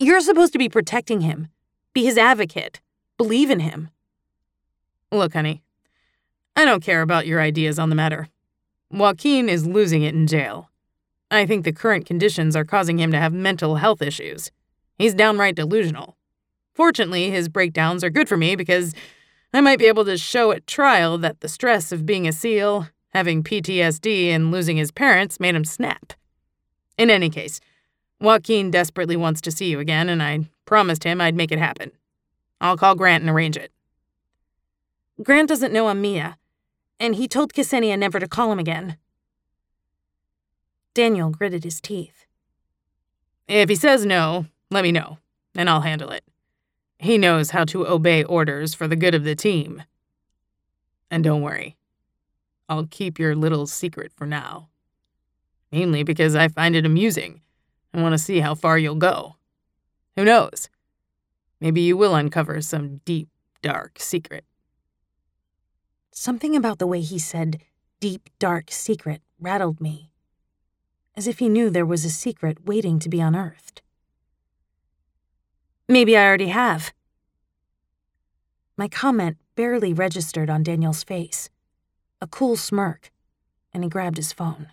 You're 0.00 0.20
supposed 0.20 0.52
to 0.54 0.58
be 0.58 0.68
protecting 0.68 1.20
him, 1.20 1.50
be 1.94 2.04
his 2.04 2.18
advocate, 2.18 2.80
believe 3.16 3.48
in 3.48 3.60
him. 3.60 3.90
Look, 5.12 5.34
honey, 5.34 5.62
I 6.56 6.64
don't 6.64 6.82
care 6.82 7.00
about 7.00 7.28
your 7.28 7.40
ideas 7.40 7.78
on 7.78 7.90
the 7.90 7.94
matter. 7.94 8.28
Joaquin 8.90 9.48
is 9.48 9.68
losing 9.68 10.02
it 10.02 10.12
in 10.12 10.26
jail. 10.26 10.68
I 11.30 11.46
think 11.46 11.64
the 11.64 11.72
current 11.72 12.06
conditions 12.06 12.56
are 12.56 12.64
causing 12.64 12.98
him 12.98 13.12
to 13.12 13.18
have 13.18 13.32
mental 13.32 13.76
health 13.76 14.02
issues. 14.02 14.50
He's 14.98 15.14
downright 15.14 15.54
delusional. 15.54 16.16
Fortunately, 16.74 17.30
his 17.30 17.48
breakdowns 17.48 18.02
are 18.02 18.10
good 18.10 18.28
for 18.28 18.36
me 18.36 18.56
because 18.56 18.96
I 19.52 19.60
might 19.60 19.78
be 19.78 19.86
able 19.86 20.04
to 20.04 20.16
show 20.16 20.52
at 20.52 20.66
trial 20.66 21.18
that 21.18 21.40
the 21.40 21.48
stress 21.48 21.90
of 21.90 22.06
being 22.06 22.28
a 22.28 22.32
SEAL, 22.32 22.88
having 23.08 23.42
PTSD, 23.42 24.28
and 24.28 24.52
losing 24.52 24.76
his 24.76 24.92
parents 24.92 25.40
made 25.40 25.56
him 25.56 25.64
snap. 25.64 26.12
In 26.96 27.10
any 27.10 27.28
case, 27.30 27.60
Joaquin 28.20 28.70
desperately 28.70 29.16
wants 29.16 29.40
to 29.40 29.50
see 29.50 29.70
you 29.70 29.80
again, 29.80 30.08
and 30.08 30.22
I 30.22 30.48
promised 30.66 31.02
him 31.02 31.20
I'd 31.20 31.34
make 31.34 31.50
it 31.50 31.58
happen. 31.58 31.90
I'll 32.60 32.76
call 32.76 32.94
Grant 32.94 33.22
and 33.22 33.30
arrange 33.30 33.56
it. 33.56 33.72
Grant 35.22 35.48
doesn't 35.48 35.72
know 35.72 35.88
I'm 35.88 36.00
Mia, 36.00 36.38
and 37.00 37.16
he 37.16 37.26
told 37.26 37.52
Ksenia 37.52 37.98
never 37.98 38.20
to 38.20 38.28
call 38.28 38.52
him 38.52 38.58
again. 38.58 38.98
Daniel 40.94 41.30
gritted 41.30 41.64
his 41.64 41.80
teeth. 41.80 42.26
If 43.48 43.68
he 43.68 43.74
says 43.74 44.06
no, 44.06 44.46
let 44.70 44.84
me 44.84 44.92
know, 44.92 45.18
and 45.56 45.68
I'll 45.68 45.80
handle 45.80 46.10
it. 46.10 46.22
He 47.00 47.16
knows 47.16 47.50
how 47.50 47.64
to 47.64 47.86
obey 47.86 48.22
orders 48.24 48.74
for 48.74 48.86
the 48.86 48.94
good 48.94 49.14
of 49.14 49.24
the 49.24 49.34
team. 49.34 49.84
And 51.10 51.24
don't 51.24 51.40
worry, 51.40 51.78
I'll 52.68 52.86
keep 52.86 53.18
your 53.18 53.34
little 53.34 53.66
secret 53.66 54.12
for 54.14 54.26
now. 54.26 54.68
Mainly 55.72 56.02
because 56.02 56.36
I 56.36 56.48
find 56.48 56.76
it 56.76 56.84
amusing 56.84 57.40
and 57.94 58.02
want 58.02 58.12
to 58.12 58.18
see 58.18 58.40
how 58.40 58.54
far 58.54 58.76
you'll 58.76 58.96
go. 58.96 59.36
Who 60.14 60.26
knows? 60.26 60.68
Maybe 61.58 61.80
you 61.80 61.96
will 61.96 62.14
uncover 62.14 62.60
some 62.60 63.00
deep, 63.06 63.30
dark 63.62 63.98
secret. 63.98 64.44
Something 66.10 66.54
about 66.54 66.78
the 66.78 66.86
way 66.86 67.00
he 67.00 67.18
said, 67.18 67.62
deep, 68.00 68.28
dark 68.38 68.70
secret, 68.70 69.22
rattled 69.40 69.80
me. 69.80 70.10
As 71.16 71.26
if 71.26 71.38
he 71.38 71.48
knew 71.48 71.70
there 71.70 71.86
was 71.86 72.04
a 72.04 72.10
secret 72.10 72.66
waiting 72.66 72.98
to 72.98 73.08
be 73.08 73.20
unearthed. 73.20 73.80
Maybe 75.90 76.16
I 76.16 76.24
already 76.24 76.46
have. 76.46 76.92
My 78.76 78.86
comment 78.86 79.38
barely 79.56 79.92
registered 79.92 80.48
on 80.48 80.62
Daniel's 80.62 81.02
face. 81.02 81.50
A 82.20 82.28
cool 82.28 82.56
smirk, 82.56 83.10
and 83.72 83.82
he 83.82 83.90
grabbed 83.90 84.16
his 84.16 84.32
phone. 84.32 84.68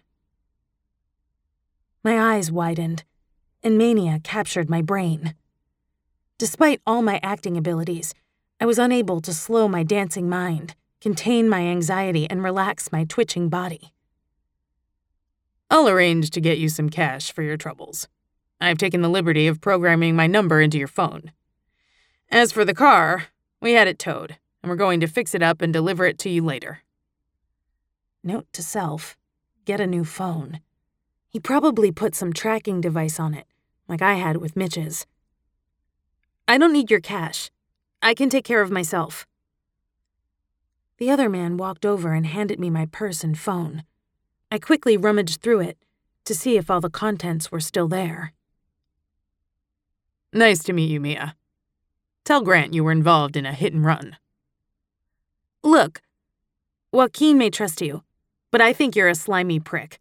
My 2.03 2.35
eyes 2.35 2.51
widened, 2.51 3.03
and 3.63 3.79
mania 3.79 4.19
captured 4.23 4.69
my 4.69 4.83
brain. 4.83 5.33
Despite 6.37 6.81
all 6.85 7.01
my 7.01 7.19
acting 7.23 7.57
abilities, 7.57 8.13
I 8.61 8.67
was 8.67 8.77
unable 8.77 9.19
to 9.21 9.33
slow 9.33 9.67
my 9.67 9.81
dancing 9.81 10.29
mind, 10.29 10.75
contain 11.01 11.49
my 11.49 11.61
anxiety, 11.61 12.29
and 12.29 12.43
relax 12.43 12.91
my 12.91 13.05
twitching 13.05 13.49
body. 13.49 13.91
I'll 15.71 15.89
arrange 15.89 16.29
to 16.29 16.39
get 16.39 16.59
you 16.59 16.69
some 16.69 16.91
cash 16.91 17.31
for 17.31 17.41
your 17.41 17.57
troubles. 17.57 18.07
I've 18.59 18.77
taken 18.77 19.01
the 19.01 19.09
liberty 19.09 19.47
of 19.47 19.61
programming 19.61 20.15
my 20.15 20.27
number 20.27 20.61
into 20.61 20.77
your 20.77 20.87
phone. 20.87 21.31
As 22.29 22.51
for 22.51 22.65
the 22.65 22.73
car, 22.73 23.27
we 23.61 23.73
had 23.73 23.87
it 23.87 23.99
towed, 23.99 24.37
and 24.61 24.69
we're 24.69 24.75
going 24.75 24.99
to 24.99 25.07
fix 25.07 25.35
it 25.35 25.43
up 25.43 25.61
and 25.61 25.71
deliver 25.71 26.05
it 26.05 26.17
to 26.19 26.29
you 26.29 26.43
later. 26.43 26.79
Note 28.23 28.47
to 28.53 28.63
self 28.63 29.17
get 29.65 29.79
a 29.81 29.87
new 29.87 30.05
phone. 30.05 30.61
He 31.27 31.39
probably 31.39 31.91
put 31.91 32.15
some 32.15 32.31
tracking 32.31 32.79
device 32.79 33.19
on 33.19 33.33
it, 33.33 33.45
like 33.87 34.01
I 34.01 34.13
had 34.13 34.37
with 34.37 34.55
Mitch's. 34.55 35.05
I 36.47 36.57
don't 36.57 36.71
need 36.71 36.89
your 36.89 37.01
cash. 37.01 37.51
I 38.01 38.13
can 38.13 38.29
take 38.29 38.45
care 38.45 38.61
of 38.61 38.71
myself. 38.71 39.27
The 40.97 41.11
other 41.11 41.29
man 41.29 41.57
walked 41.57 41.85
over 41.85 42.13
and 42.13 42.25
handed 42.25 42.59
me 42.59 42.69
my 42.69 42.85
purse 42.85 43.23
and 43.23 43.37
phone. 43.37 43.83
I 44.49 44.57
quickly 44.57 44.95
rummaged 44.95 45.41
through 45.41 45.59
it 45.59 45.77
to 46.23 46.33
see 46.33 46.57
if 46.57 46.71
all 46.71 46.81
the 46.81 46.89
contents 46.89 47.51
were 47.51 47.59
still 47.59 47.89
there. 47.89 48.33
Nice 50.33 50.63
to 50.63 50.73
meet 50.73 50.89
you, 50.89 50.99
Mia. 50.99 51.35
Tell 52.25 52.41
Grant 52.41 52.73
you 52.73 52.83
were 52.83 52.91
involved 52.91 53.37
in 53.37 53.45
a 53.45 53.53
hit 53.53 53.73
and 53.73 53.85
run. 53.85 54.17
Look, 55.63 56.01
Joaquin 56.91 57.37
may 57.37 57.49
trust 57.49 57.81
you, 57.81 58.03
but 58.51 58.61
I 58.61 58.73
think 58.73 58.95
you're 58.95 59.07
a 59.07 59.15
slimy 59.15 59.59
prick. 59.59 59.99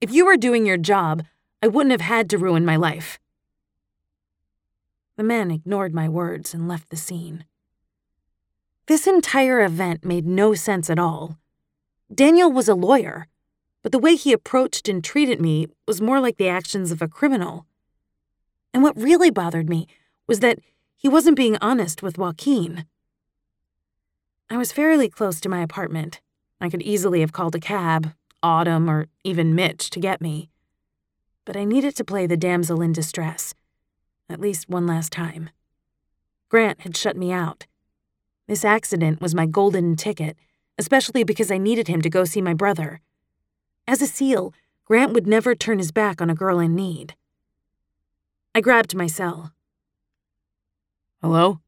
If 0.00 0.12
you 0.12 0.24
were 0.26 0.36
doing 0.36 0.66
your 0.66 0.76
job, 0.76 1.24
I 1.62 1.68
wouldn't 1.68 1.92
have 1.92 2.00
had 2.00 2.30
to 2.30 2.38
ruin 2.38 2.64
my 2.64 2.76
life. 2.76 3.18
The 5.16 5.24
man 5.24 5.50
ignored 5.50 5.94
my 5.94 6.08
words 6.08 6.52
and 6.52 6.68
left 6.68 6.90
the 6.90 6.96
scene. 6.96 7.44
This 8.86 9.06
entire 9.06 9.64
event 9.64 10.04
made 10.04 10.26
no 10.26 10.54
sense 10.54 10.88
at 10.90 10.98
all. 10.98 11.38
Daniel 12.14 12.52
was 12.52 12.68
a 12.68 12.74
lawyer, 12.74 13.26
but 13.82 13.90
the 13.90 13.98
way 13.98 14.14
he 14.14 14.32
approached 14.32 14.88
and 14.88 15.02
treated 15.02 15.40
me 15.40 15.66
was 15.86 16.00
more 16.00 16.20
like 16.20 16.36
the 16.36 16.48
actions 16.48 16.92
of 16.92 17.02
a 17.02 17.08
criminal. 17.08 17.66
And 18.76 18.82
what 18.82 19.00
really 19.00 19.30
bothered 19.30 19.70
me 19.70 19.88
was 20.26 20.40
that 20.40 20.58
he 20.98 21.08
wasn't 21.08 21.38
being 21.38 21.56
honest 21.62 22.02
with 22.02 22.18
Joaquin. 22.18 22.84
I 24.50 24.58
was 24.58 24.70
fairly 24.70 25.08
close 25.08 25.40
to 25.40 25.48
my 25.48 25.62
apartment. 25.62 26.20
I 26.60 26.68
could 26.68 26.82
easily 26.82 27.20
have 27.20 27.32
called 27.32 27.54
a 27.54 27.58
cab, 27.58 28.12
Autumn, 28.42 28.90
or 28.90 29.06
even 29.24 29.54
Mitch 29.54 29.88
to 29.88 29.98
get 29.98 30.20
me. 30.20 30.50
But 31.46 31.56
I 31.56 31.64
needed 31.64 31.96
to 31.96 32.04
play 32.04 32.26
the 32.26 32.36
damsel 32.36 32.82
in 32.82 32.92
distress, 32.92 33.54
at 34.28 34.42
least 34.42 34.68
one 34.68 34.86
last 34.86 35.10
time. 35.10 35.48
Grant 36.50 36.82
had 36.82 36.98
shut 36.98 37.16
me 37.16 37.32
out. 37.32 37.64
This 38.46 38.62
accident 38.62 39.22
was 39.22 39.34
my 39.34 39.46
golden 39.46 39.96
ticket, 39.96 40.36
especially 40.76 41.24
because 41.24 41.50
I 41.50 41.56
needed 41.56 41.88
him 41.88 42.02
to 42.02 42.10
go 42.10 42.26
see 42.26 42.42
my 42.42 42.52
brother. 42.52 43.00
As 43.88 44.02
a 44.02 44.06
SEAL, 44.06 44.52
Grant 44.84 45.14
would 45.14 45.26
never 45.26 45.54
turn 45.54 45.78
his 45.78 45.92
back 45.92 46.20
on 46.20 46.28
a 46.28 46.34
girl 46.34 46.60
in 46.60 46.74
need. 46.74 47.14
I 48.56 48.62
grabbed 48.62 48.94
my 48.94 49.06
cell. 49.06 49.52
Hello? 51.20 51.60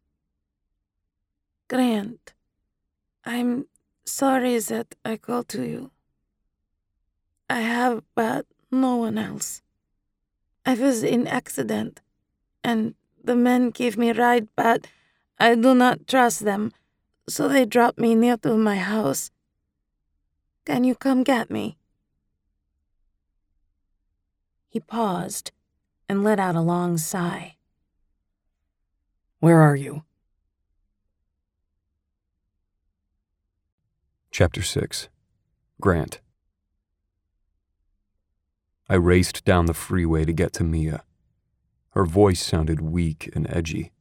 Grant, 1.68 2.32
I'm 3.26 3.66
sorry 4.06 4.58
that 4.58 4.94
I 5.04 5.18
called 5.18 5.50
to 5.50 5.68
you. 5.68 5.90
I 7.50 7.60
have, 7.60 8.04
but 8.14 8.46
no 8.70 8.96
one 8.96 9.18
else. 9.18 9.60
I 10.64 10.72
was 10.76 11.02
in 11.02 11.26
accident, 11.26 12.00
and 12.64 12.94
the 13.22 13.36
men 13.36 13.68
gave 13.68 13.98
me 13.98 14.12
ride, 14.12 14.48
but 14.56 14.86
I 15.38 15.56
do 15.56 15.74
not 15.74 16.06
trust 16.06 16.46
them, 16.46 16.72
so 17.28 17.48
they 17.48 17.66
dropped 17.66 17.98
me 17.98 18.14
near 18.14 18.38
to 18.38 18.56
my 18.56 18.76
house. 18.76 19.30
Can 20.64 20.84
you 20.84 20.94
come 20.94 21.22
get 21.22 21.50
me? 21.50 21.76
He 24.70 24.80
paused 24.80 25.52
and 26.08 26.24
let 26.24 26.40
out 26.40 26.56
a 26.56 26.60
long 26.60 26.96
sigh. 26.98 27.56
Where 29.40 29.60
are 29.60 29.76
you? 29.76 30.04
Chapter 34.30 34.62
6 34.62 35.08
Grant 35.80 36.20
I 38.88 38.94
raced 38.94 39.44
down 39.44 39.66
the 39.66 39.74
freeway 39.74 40.24
to 40.24 40.32
get 40.32 40.52
to 40.54 40.64
Mia. 40.64 41.02
Her 41.90 42.04
voice 42.04 42.42
sounded 42.42 42.80
weak 42.80 43.28
and 43.34 43.46
edgy, 43.50 43.92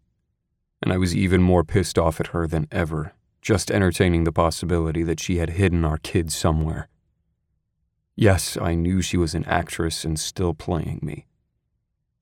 and 0.81 0.93
I 0.93 0.97
was 0.97 1.15
even 1.15 1.41
more 1.41 1.63
pissed 1.63 1.97
off 1.97 2.19
at 2.19 2.27
her 2.27 2.47
than 2.47 2.67
ever, 2.71 3.13
just 3.41 3.69
entertaining 3.69 4.23
the 4.23 4.31
possibility 4.31 5.03
that 5.03 5.19
she 5.19 5.37
had 5.37 5.51
hidden 5.51 5.83
our 5.83 5.97
kid 5.97 6.31
somewhere. 6.31 6.87
Yes, 8.15 8.57
I 8.61 8.75
knew 8.75 9.01
she 9.01 9.17
was 9.17 9.35
an 9.35 9.43
actress 9.45 10.05
and 10.05 10.19
still 10.19 10.53
playing 10.53 10.99
me. 11.01 11.25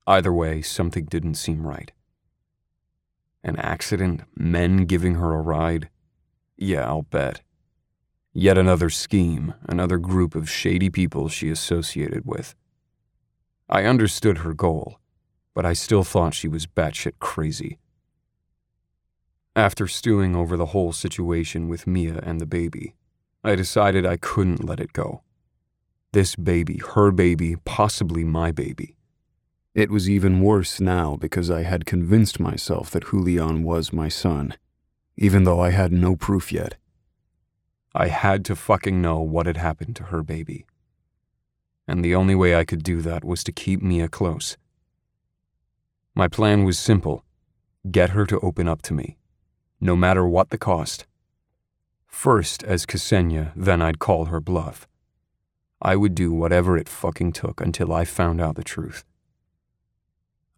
Either 0.06 0.32
way, 0.32 0.62
something 0.62 1.04
didn't 1.06 1.34
seem 1.34 1.66
right. 1.66 1.92
An 3.42 3.56
accident? 3.56 4.22
Men 4.36 4.86
giving 4.86 5.14
her 5.16 5.34
a 5.34 5.42
ride? 5.42 5.88
Yeah, 6.56 6.86
I'll 6.86 7.02
bet. 7.02 7.42
Yet 8.32 8.58
another 8.58 8.90
scheme, 8.90 9.54
another 9.68 9.98
group 9.98 10.34
of 10.34 10.50
shady 10.50 10.90
people 10.90 11.28
she 11.28 11.48
associated 11.48 12.24
with. 12.24 12.54
I 13.68 13.84
understood 13.84 14.38
her 14.38 14.52
goal, 14.52 15.00
but 15.54 15.64
I 15.64 15.72
still 15.72 16.04
thought 16.04 16.34
she 16.34 16.48
was 16.48 16.66
batshit 16.66 17.18
crazy. 17.18 17.78
After 19.56 19.88
stewing 19.88 20.36
over 20.36 20.56
the 20.56 20.66
whole 20.66 20.92
situation 20.92 21.68
with 21.68 21.86
Mia 21.86 22.20
and 22.22 22.40
the 22.40 22.46
baby, 22.46 22.94
I 23.42 23.54
decided 23.54 24.04
I 24.04 24.18
couldn't 24.18 24.64
let 24.64 24.80
it 24.80 24.92
go. 24.92 25.22
This 26.12 26.36
baby, 26.36 26.80
her 26.94 27.10
baby, 27.10 27.56
possibly 27.64 28.22
my 28.22 28.52
baby. 28.52 28.95
It 29.76 29.90
was 29.90 30.08
even 30.08 30.40
worse 30.40 30.80
now 30.80 31.16
because 31.16 31.50
I 31.50 31.62
had 31.62 31.84
convinced 31.84 32.40
myself 32.40 32.90
that 32.92 33.10
Julian 33.10 33.62
was 33.62 33.92
my 33.92 34.08
son, 34.08 34.54
even 35.18 35.44
though 35.44 35.60
I 35.60 35.68
had 35.68 35.92
no 35.92 36.16
proof 36.16 36.50
yet. 36.50 36.76
I 37.94 38.08
had 38.08 38.42
to 38.46 38.56
fucking 38.56 39.02
know 39.02 39.20
what 39.20 39.44
had 39.44 39.58
happened 39.58 39.94
to 39.96 40.04
her 40.04 40.22
baby. 40.22 40.64
And 41.86 42.02
the 42.02 42.14
only 42.14 42.34
way 42.34 42.56
I 42.56 42.64
could 42.64 42.82
do 42.82 43.02
that 43.02 43.22
was 43.22 43.44
to 43.44 43.52
keep 43.52 43.82
Mia 43.82 44.08
close. 44.08 44.56
My 46.14 46.26
plan 46.26 46.64
was 46.64 46.78
simple 46.78 47.22
get 47.90 48.10
her 48.10 48.24
to 48.24 48.40
open 48.40 48.66
up 48.66 48.80
to 48.80 48.94
me, 48.94 49.18
no 49.78 49.94
matter 49.94 50.26
what 50.26 50.48
the 50.48 50.56
cost. 50.56 51.04
First 52.06 52.64
as 52.64 52.86
Ksenia, 52.86 53.52
then 53.54 53.82
I'd 53.82 53.98
call 53.98 54.24
her 54.24 54.40
bluff. 54.40 54.88
I 55.82 55.96
would 55.96 56.14
do 56.14 56.32
whatever 56.32 56.78
it 56.78 56.88
fucking 56.88 57.32
took 57.32 57.60
until 57.60 57.92
I 57.92 58.06
found 58.06 58.40
out 58.40 58.56
the 58.56 58.64
truth. 58.64 59.04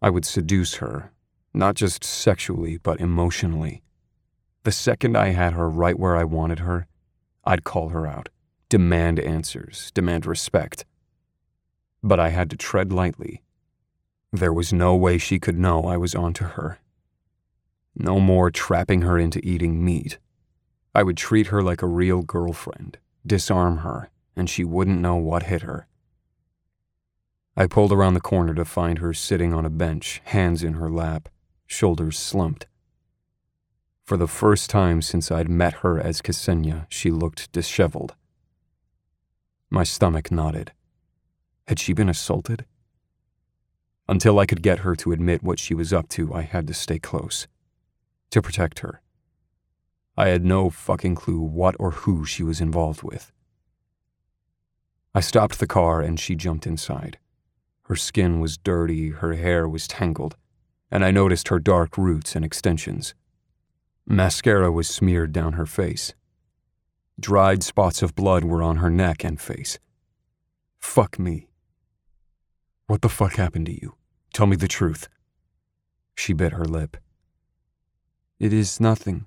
I 0.01 0.09
would 0.09 0.25
seduce 0.25 0.75
her, 0.75 1.11
not 1.53 1.75
just 1.75 2.03
sexually, 2.03 2.77
but 2.77 3.01
emotionally. 3.01 3.83
The 4.63 4.71
second 4.71 5.17
I 5.17 5.29
had 5.29 5.53
her 5.53 5.69
right 5.69 5.99
where 5.99 6.15
I 6.15 6.23
wanted 6.23 6.59
her, 6.59 6.87
I'd 7.43 7.63
call 7.63 7.89
her 7.89 8.07
out, 8.07 8.29
demand 8.69 9.19
answers, 9.19 9.91
demand 9.91 10.25
respect. 10.25 10.85
But 12.01 12.19
I 12.19 12.29
had 12.29 12.49
to 12.51 12.57
tread 12.57 12.93
lightly. 12.93 13.43
There 14.31 14.53
was 14.53 14.71
no 14.71 14.95
way 14.95 15.17
she 15.17 15.39
could 15.39 15.57
know 15.57 15.83
I 15.83 15.97
was 15.97 16.15
onto 16.15 16.45
her. 16.45 16.79
No 17.95 18.19
more 18.19 18.51
trapping 18.51 19.01
her 19.01 19.17
into 19.17 19.45
eating 19.45 19.83
meat. 19.83 20.17
I 20.95 21.03
would 21.03 21.17
treat 21.17 21.47
her 21.47 21.61
like 21.61 21.81
a 21.81 21.87
real 21.87 22.21
girlfriend, 22.21 22.99
disarm 23.25 23.79
her, 23.79 24.09
and 24.35 24.49
she 24.49 24.63
wouldn't 24.63 25.01
know 25.01 25.17
what 25.17 25.43
hit 25.43 25.63
her. 25.63 25.87
I 27.59 27.67
pulled 27.67 27.91
around 27.91 28.13
the 28.13 28.21
corner 28.21 28.53
to 28.53 28.63
find 28.63 28.99
her 28.99 29.13
sitting 29.13 29.53
on 29.53 29.65
a 29.65 29.69
bench, 29.69 30.21
hands 30.23 30.63
in 30.63 30.75
her 30.75 30.89
lap, 30.89 31.27
shoulders 31.67 32.17
slumped. 32.17 32.67
For 34.05 34.15
the 34.15 34.29
first 34.29 34.69
time 34.69 35.01
since 35.01 35.29
I'd 35.29 35.49
met 35.49 35.73
her 35.83 35.99
as 35.99 36.21
Ksenia, 36.21 36.85
she 36.87 37.11
looked 37.11 37.51
disheveled. 37.51 38.15
My 39.69 39.83
stomach 39.83 40.31
knotted. 40.31 40.71
Had 41.67 41.79
she 41.79 41.91
been 41.91 42.07
assaulted? 42.07 42.63
Until 44.07 44.39
I 44.39 44.45
could 44.45 44.63
get 44.63 44.79
her 44.79 44.95
to 44.95 45.11
admit 45.11 45.43
what 45.43 45.59
she 45.59 45.73
was 45.73 45.91
up 45.91 46.07
to, 46.09 46.33
I 46.33 46.43
had 46.43 46.65
to 46.67 46.73
stay 46.73 46.97
close. 46.97 47.45
To 48.29 48.41
protect 48.41 48.79
her. 48.79 49.01
I 50.15 50.29
had 50.29 50.45
no 50.45 50.69
fucking 50.69 51.15
clue 51.15 51.41
what 51.41 51.75
or 51.77 51.91
who 51.91 52.23
she 52.25 52.41
was 52.41 52.61
involved 52.61 53.03
with. 53.03 53.33
I 55.13 55.19
stopped 55.19 55.59
the 55.59 55.67
car 55.67 55.99
and 55.99 56.17
she 56.17 56.35
jumped 56.35 56.65
inside. 56.65 57.17
Her 57.89 57.95
skin 57.95 58.39
was 58.39 58.59
dirty, 58.59 59.09
her 59.09 59.33
hair 59.33 59.67
was 59.67 59.87
tangled, 59.87 60.37
and 60.91 61.03
I 61.03 61.09
noticed 61.09 61.47
her 61.47 61.57
dark 61.57 61.97
roots 61.97 62.35
and 62.35 62.45
extensions. 62.45 63.15
Mascara 64.05 64.71
was 64.71 64.87
smeared 64.87 65.33
down 65.33 65.53
her 65.53 65.65
face. 65.65 66.13
Dried 67.19 67.63
spots 67.63 68.03
of 68.03 68.15
blood 68.15 68.43
were 68.43 68.61
on 68.61 68.77
her 68.77 68.91
neck 68.91 69.23
and 69.23 69.41
face. 69.41 69.79
Fuck 70.77 71.17
me. 71.17 71.47
What 72.85 73.01
the 73.01 73.09
fuck 73.09 73.33
happened 73.33 73.65
to 73.65 73.73
you? 73.73 73.95
Tell 74.33 74.45
me 74.45 74.55
the 74.55 74.67
truth. 74.67 75.09
She 76.15 76.33
bit 76.33 76.53
her 76.53 76.65
lip. 76.65 76.95
It 78.39 78.53
is 78.53 78.79
nothing. 78.79 79.25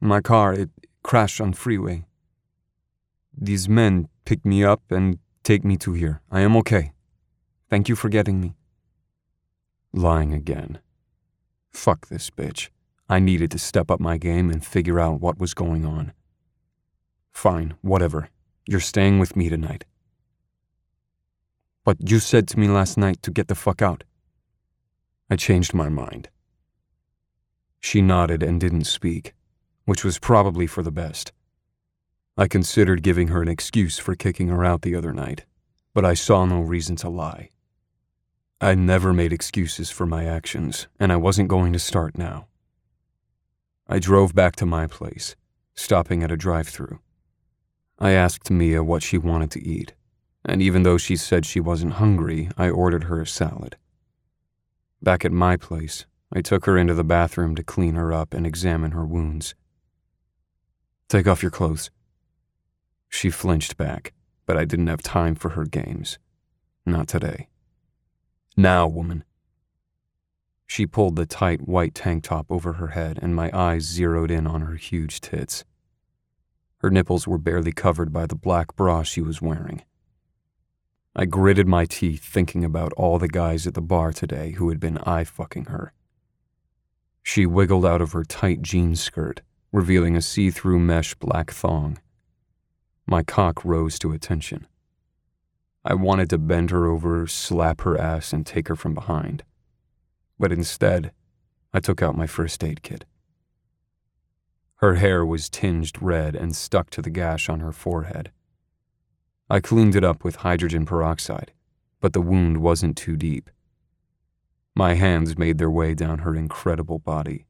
My 0.00 0.20
car, 0.20 0.52
it 0.52 0.70
crashed 1.04 1.40
on 1.40 1.52
freeway. 1.52 2.04
These 3.36 3.68
men 3.68 4.08
pick 4.24 4.44
me 4.44 4.64
up 4.64 4.82
and 4.90 5.20
take 5.44 5.64
me 5.64 5.76
to 5.78 5.92
here. 5.92 6.20
I 6.32 6.40
am 6.40 6.56
okay. 6.56 6.92
Thank 7.68 7.88
you 7.88 7.96
for 7.96 8.08
getting 8.08 8.40
me. 8.40 8.54
Lying 9.92 10.32
again. 10.32 10.78
Fuck 11.70 12.08
this 12.08 12.30
bitch. 12.30 12.70
I 13.08 13.18
needed 13.18 13.50
to 13.52 13.58
step 13.58 13.90
up 13.90 14.00
my 14.00 14.18
game 14.18 14.50
and 14.50 14.64
figure 14.64 14.98
out 15.00 15.20
what 15.20 15.38
was 15.38 15.54
going 15.54 15.84
on. 15.84 16.12
Fine, 17.32 17.74
whatever. 17.82 18.30
You're 18.66 18.80
staying 18.80 19.18
with 19.18 19.36
me 19.36 19.48
tonight. 19.48 19.84
But 21.84 22.10
you 22.10 22.18
said 22.18 22.48
to 22.48 22.58
me 22.58 22.68
last 22.68 22.96
night 22.96 23.22
to 23.22 23.30
get 23.30 23.48
the 23.48 23.54
fuck 23.54 23.80
out. 23.80 24.04
I 25.30 25.36
changed 25.36 25.74
my 25.74 25.88
mind. 25.88 26.28
She 27.80 28.02
nodded 28.02 28.42
and 28.42 28.60
didn't 28.60 28.84
speak 28.84 29.34
which 29.86 30.04
was 30.04 30.18
probably 30.18 30.66
for 30.66 30.82
the 30.82 30.92
best. 30.92 31.32
I 32.36 32.48
considered 32.48 33.02
giving 33.02 33.28
her 33.28 33.40
an 33.40 33.48
excuse 33.48 33.98
for 33.98 34.14
kicking 34.14 34.48
her 34.48 34.64
out 34.64 34.82
the 34.82 34.94
other 34.94 35.12
night, 35.12 35.46
but 35.94 36.04
I 36.04 36.12
saw 36.12 36.44
no 36.44 36.60
reason 36.60 36.96
to 36.96 37.08
lie. 37.08 37.50
I 38.60 38.74
never 38.74 39.12
made 39.12 39.34
excuses 39.34 39.90
for 39.90 40.06
my 40.06 40.24
actions, 40.24 40.86
and 40.98 41.12
I 41.12 41.16
wasn't 41.16 41.50
going 41.50 41.74
to 41.74 41.78
start 41.78 42.16
now. 42.16 42.46
I 43.86 43.98
drove 43.98 44.34
back 44.34 44.56
to 44.56 44.66
my 44.66 44.86
place, 44.86 45.36
stopping 45.74 46.22
at 46.22 46.32
a 46.32 46.38
drive 46.38 46.66
through. 46.66 47.00
I 47.98 48.12
asked 48.12 48.50
Mia 48.50 48.82
what 48.82 49.02
she 49.02 49.18
wanted 49.18 49.50
to 49.52 49.62
eat, 49.62 49.92
and 50.42 50.62
even 50.62 50.84
though 50.84 50.96
she 50.96 51.16
said 51.16 51.44
she 51.44 51.60
wasn't 51.60 51.94
hungry, 51.94 52.48
I 52.56 52.70
ordered 52.70 53.04
her 53.04 53.20
a 53.20 53.26
salad. 53.26 53.76
Back 55.02 55.26
at 55.26 55.32
my 55.32 55.58
place, 55.58 56.06
I 56.32 56.40
took 56.40 56.64
her 56.64 56.78
into 56.78 56.94
the 56.94 57.04
bathroom 57.04 57.56
to 57.56 57.62
clean 57.62 57.94
her 57.94 58.10
up 58.10 58.32
and 58.32 58.46
examine 58.46 58.92
her 58.92 59.04
wounds. 59.04 59.54
Take 61.10 61.26
off 61.26 61.42
your 61.42 61.52
clothes. 61.52 61.90
She 63.10 63.28
flinched 63.28 63.76
back, 63.76 64.14
but 64.46 64.56
I 64.56 64.64
didn't 64.64 64.86
have 64.86 65.02
time 65.02 65.34
for 65.34 65.50
her 65.50 65.64
games. 65.66 66.18
Not 66.86 67.06
today. 67.06 67.48
Now, 68.56 68.86
woman. 68.86 69.24
She 70.66 70.86
pulled 70.86 71.16
the 71.16 71.26
tight 71.26 71.68
white 71.68 71.94
tank 71.94 72.24
top 72.24 72.50
over 72.50 72.74
her 72.74 72.88
head, 72.88 73.18
and 73.20 73.34
my 73.34 73.50
eyes 73.52 73.82
zeroed 73.82 74.30
in 74.30 74.46
on 74.46 74.62
her 74.62 74.76
huge 74.76 75.20
tits. 75.20 75.64
Her 76.78 76.90
nipples 76.90 77.26
were 77.26 77.38
barely 77.38 77.72
covered 77.72 78.12
by 78.12 78.26
the 78.26 78.34
black 78.34 78.74
bra 78.74 79.02
she 79.02 79.20
was 79.20 79.42
wearing. 79.42 79.82
I 81.14 81.26
gritted 81.26 81.68
my 81.68 81.84
teeth 81.84 82.24
thinking 82.24 82.64
about 82.64 82.92
all 82.94 83.18
the 83.18 83.28
guys 83.28 83.66
at 83.66 83.74
the 83.74 83.82
bar 83.82 84.12
today 84.12 84.52
who 84.52 84.70
had 84.70 84.80
been 84.80 84.98
eye 84.98 85.24
fucking 85.24 85.66
her. 85.66 85.92
She 87.22 87.44
wiggled 87.44 87.84
out 87.84 88.00
of 88.00 88.12
her 88.12 88.24
tight 88.24 88.62
jean 88.62 88.96
skirt 88.96 89.42
revealing 89.72 90.16
a 90.16 90.22
see 90.22 90.50
through 90.50 90.78
mesh 90.78 91.14
black 91.14 91.50
thong. 91.50 91.98
My 93.06 93.22
cock 93.22 93.64
rose 93.64 93.98
to 93.98 94.12
attention. 94.12 94.66
I 95.88 95.94
wanted 95.94 96.28
to 96.30 96.38
bend 96.38 96.72
her 96.72 96.86
over, 96.86 97.28
slap 97.28 97.82
her 97.82 97.96
ass, 97.96 98.32
and 98.32 98.44
take 98.44 98.66
her 98.66 98.74
from 98.74 98.92
behind. 98.92 99.44
But 100.36 100.50
instead, 100.50 101.12
I 101.72 101.78
took 101.78 102.02
out 102.02 102.16
my 102.16 102.26
first 102.26 102.64
aid 102.64 102.82
kit. 102.82 103.04
Her 104.76 104.96
hair 104.96 105.24
was 105.24 105.48
tinged 105.48 106.02
red 106.02 106.34
and 106.34 106.56
stuck 106.56 106.90
to 106.90 107.02
the 107.02 107.08
gash 107.08 107.48
on 107.48 107.60
her 107.60 107.70
forehead. 107.70 108.32
I 109.48 109.60
cleaned 109.60 109.94
it 109.94 110.02
up 110.02 110.24
with 110.24 110.36
hydrogen 110.36 110.86
peroxide, 110.86 111.52
but 112.00 112.12
the 112.12 112.20
wound 112.20 112.58
wasn't 112.58 112.96
too 112.96 113.16
deep. 113.16 113.48
My 114.74 114.94
hands 114.94 115.38
made 115.38 115.58
their 115.58 115.70
way 115.70 115.94
down 115.94 116.18
her 116.18 116.34
incredible 116.34 116.98
body, 116.98 117.46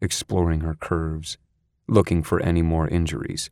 exploring 0.00 0.62
her 0.62 0.74
curves, 0.74 1.38
looking 1.86 2.24
for 2.24 2.40
any 2.40 2.62
more 2.62 2.88
injuries. 2.88 3.48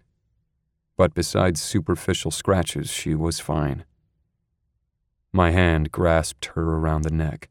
But 0.97 1.14
besides 1.14 1.62
superficial 1.62 2.33
scratches, 2.33 2.90
she 2.90 3.14
was 3.14 3.38
fine. 3.38 3.85
My 5.37 5.51
hand 5.51 5.90
grasped 5.90 6.44
her 6.55 6.77
around 6.77 7.03
the 7.03 7.11
neck, 7.11 7.49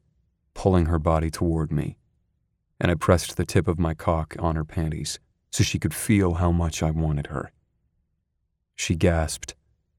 pulling 0.54 0.86
her 0.86 0.98
body 0.98 1.28
toward 1.28 1.70
me, 1.70 1.98
and 2.80 2.90
I 2.90 2.94
pressed 2.94 3.36
the 3.36 3.44
tip 3.44 3.68
of 3.68 3.78
my 3.78 3.92
cock 3.92 4.34
on 4.38 4.56
her 4.56 4.64
panties 4.64 5.18
so 5.50 5.62
she 5.62 5.78
could 5.78 5.92
feel 5.92 6.34
how 6.34 6.50
much 6.50 6.82
I 6.82 6.90
wanted 6.90 7.26
her. 7.26 7.52
She 8.74 8.94
gasped, 8.94 9.54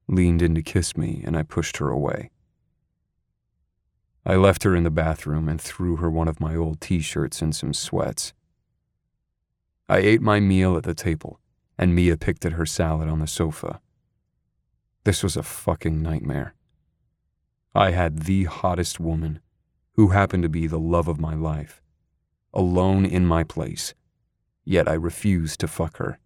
leaned 0.07 0.41
in 0.41 0.55
to 0.55 0.63
kiss 0.63 0.97
me, 0.97 1.21
and 1.27 1.37
I 1.37 1.43
pushed 1.43 1.77
her 1.77 1.89
away. 1.89 2.31
I 4.25 4.33
left 4.35 4.63
her 4.63 4.75
in 4.75 4.83
the 4.83 4.89
bathroom 4.89 5.47
and 5.47 5.61
threw 5.61 5.97
her 5.97 6.09
one 6.09 6.27
of 6.27 6.39
my 6.39 6.55
old 6.55 6.81
t 6.81 7.01
shirts 7.01 7.39
and 7.43 7.55
some 7.55 7.71
sweats. 7.71 8.33
I 9.87 9.99
ate 9.99 10.23
my 10.23 10.39
meal 10.39 10.75
at 10.75 10.85
the 10.85 10.95
table, 10.95 11.39
and 11.77 11.93
Mia 11.93 12.17
picked 12.17 12.47
at 12.47 12.53
her 12.53 12.65
salad 12.65 13.07
on 13.09 13.19
the 13.19 13.27
sofa. 13.27 13.79
This 15.03 15.21
was 15.21 15.37
a 15.37 15.43
fucking 15.43 16.01
nightmare. 16.01 16.54
I 17.77 17.91
had 17.91 18.19
the 18.19 18.45
hottest 18.45 19.01
woman, 19.01 19.41
who 19.95 20.07
happened 20.07 20.43
to 20.43 20.49
be 20.49 20.65
the 20.65 20.79
love 20.79 21.09
of 21.09 21.19
my 21.19 21.35
life, 21.35 21.81
alone 22.53 23.05
in 23.05 23.25
my 23.25 23.43
place, 23.43 23.93
yet 24.63 24.87
I 24.87 24.93
refused 24.93 25.59
to 25.59 25.67
fuck 25.67 25.97
her. 25.97 26.17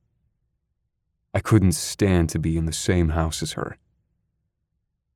I 1.33 1.39
couldn't 1.39 1.71
stand 1.71 2.29
to 2.29 2.39
be 2.39 2.55
in 2.55 2.65
the 2.65 2.71
same 2.71 3.09
house 3.09 3.41
as 3.41 3.53
her. 3.53 3.77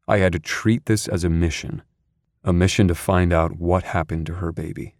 I 0.07 0.17
had 0.17 0.33
to 0.33 0.39
treat 0.39 0.87
this 0.87 1.07
as 1.07 1.23
a 1.23 1.29
mission, 1.29 1.83
a 2.43 2.51
mission 2.51 2.87
to 2.87 2.95
find 2.95 3.31
out 3.31 3.59
what 3.59 3.83
happened 3.83 4.25
to 4.25 4.35
her 4.35 4.51
baby. 4.51 4.95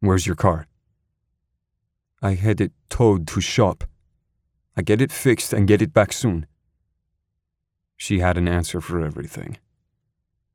Where's 0.00 0.26
your 0.26 0.36
car? 0.36 0.66
I 2.20 2.34
had 2.34 2.60
it 2.60 2.72
towed 2.88 3.28
to 3.28 3.40
shop. 3.40 3.84
I 4.76 4.82
get 4.82 5.00
it 5.00 5.12
fixed 5.12 5.52
and 5.52 5.68
get 5.68 5.82
it 5.82 5.92
back 5.92 6.12
soon. 6.12 6.46
She 7.98 8.20
had 8.20 8.38
an 8.38 8.48
answer 8.48 8.80
for 8.80 9.04
everything. 9.04 9.58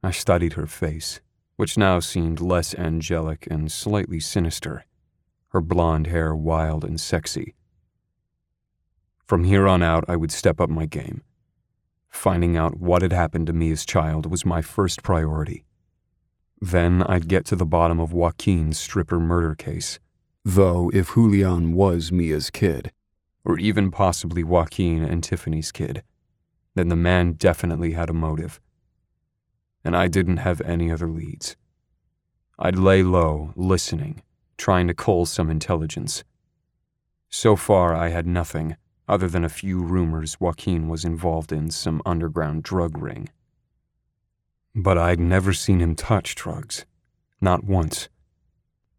I 0.02 0.10
studied 0.10 0.54
her 0.54 0.66
face, 0.66 1.22
which 1.56 1.78
now 1.78 2.00
seemed 2.00 2.42
less 2.42 2.74
angelic 2.74 3.48
and 3.52 3.72
slightly 3.72 4.20
sinister, 4.20 4.86
her 5.50 5.62
blonde 5.62 6.08
hair 6.08 6.36
wild 6.36 6.84
and 6.84 7.00
sexy. 7.00 7.54
From 9.24 9.44
here 9.44 9.68
on 9.68 9.84
out, 9.84 10.06
I 10.08 10.16
would 10.16 10.32
step 10.32 10.60
up 10.60 10.72
my 10.72 10.88
game. 10.88 11.22
Finding 12.10 12.58
out 12.58 12.80
what 12.80 13.04
had 13.04 13.14
happened 13.14 13.46
to 13.48 13.54
me 13.54 13.72
as 13.72 13.86
child 13.86 14.32
was 14.32 14.46
my 14.46 14.64
first 14.64 15.04
priority. 15.04 15.66
Then 16.60 17.04
I'd 17.04 17.28
get 17.28 17.46
to 17.46 17.56
the 17.56 17.66
bottom 17.66 18.00
of 18.00 18.14
Joaquin's 18.14 18.80
stripper 18.80 19.20
murder 19.20 19.54
case 19.54 20.00
Though 20.46 20.92
if 20.94 21.14
Julian 21.14 21.72
was 21.72 22.12
Mia's 22.12 22.50
kid, 22.50 22.92
or 23.46 23.58
even 23.58 23.92
possibly 23.92 24.44
Joaquin 24.44 25.02
and 25.02 25.24
Tiffany's 25.24 25.72
kid, 25.72 26.04
then 26.76 26.90
the 26.90 26.96
man 26.96 27.34
definitely 27.34 27.92
had 27.92 28.10
a 28.10 28.14
motive. 28.14 28.60
And 29.84 29.96
I 29.96 30.08
didn't 30.08 30.38
have 30.38 30.62
any 30.62 30.92
other 30.92 31.08
leads. 31.08 31.56
I'd 32.58 32.78
lay 32.78 33.04
low, 33.04 33.52
listening, 33.56 34.22
trying 34.58 34.88
to 34.88 34.94
cull 34.94 35.26
some 35.26 35.50
intelligence. 35.50 36.24
So 37.30 37.56
far, 37.56 37.96
I 37.96 38.10
had 38.10 38.28
nothing 38.28 38.78
other 39.08 39.28
than 39.28 39.44
a 39.44 39.50
few 39.50 39.82
rumors 39.82 40.40
Joaquin 40.40 40.88
was 40.88 41.04
involved 41.04 41.52
in 41.52 41.70
some 41.70 42.02
underground 42.06 42.64
drug 42.64 42.98
ring. 42.98 43.30
But 44.74 44.98
I'd 44.98 45.20
never 45.20 45.54
seen 45.54 45.80
him 45.80 45.96
touch 45.96 46.36
drugs. 46.36 46.86
Not 47.42 47.64
once. 47.64 48.08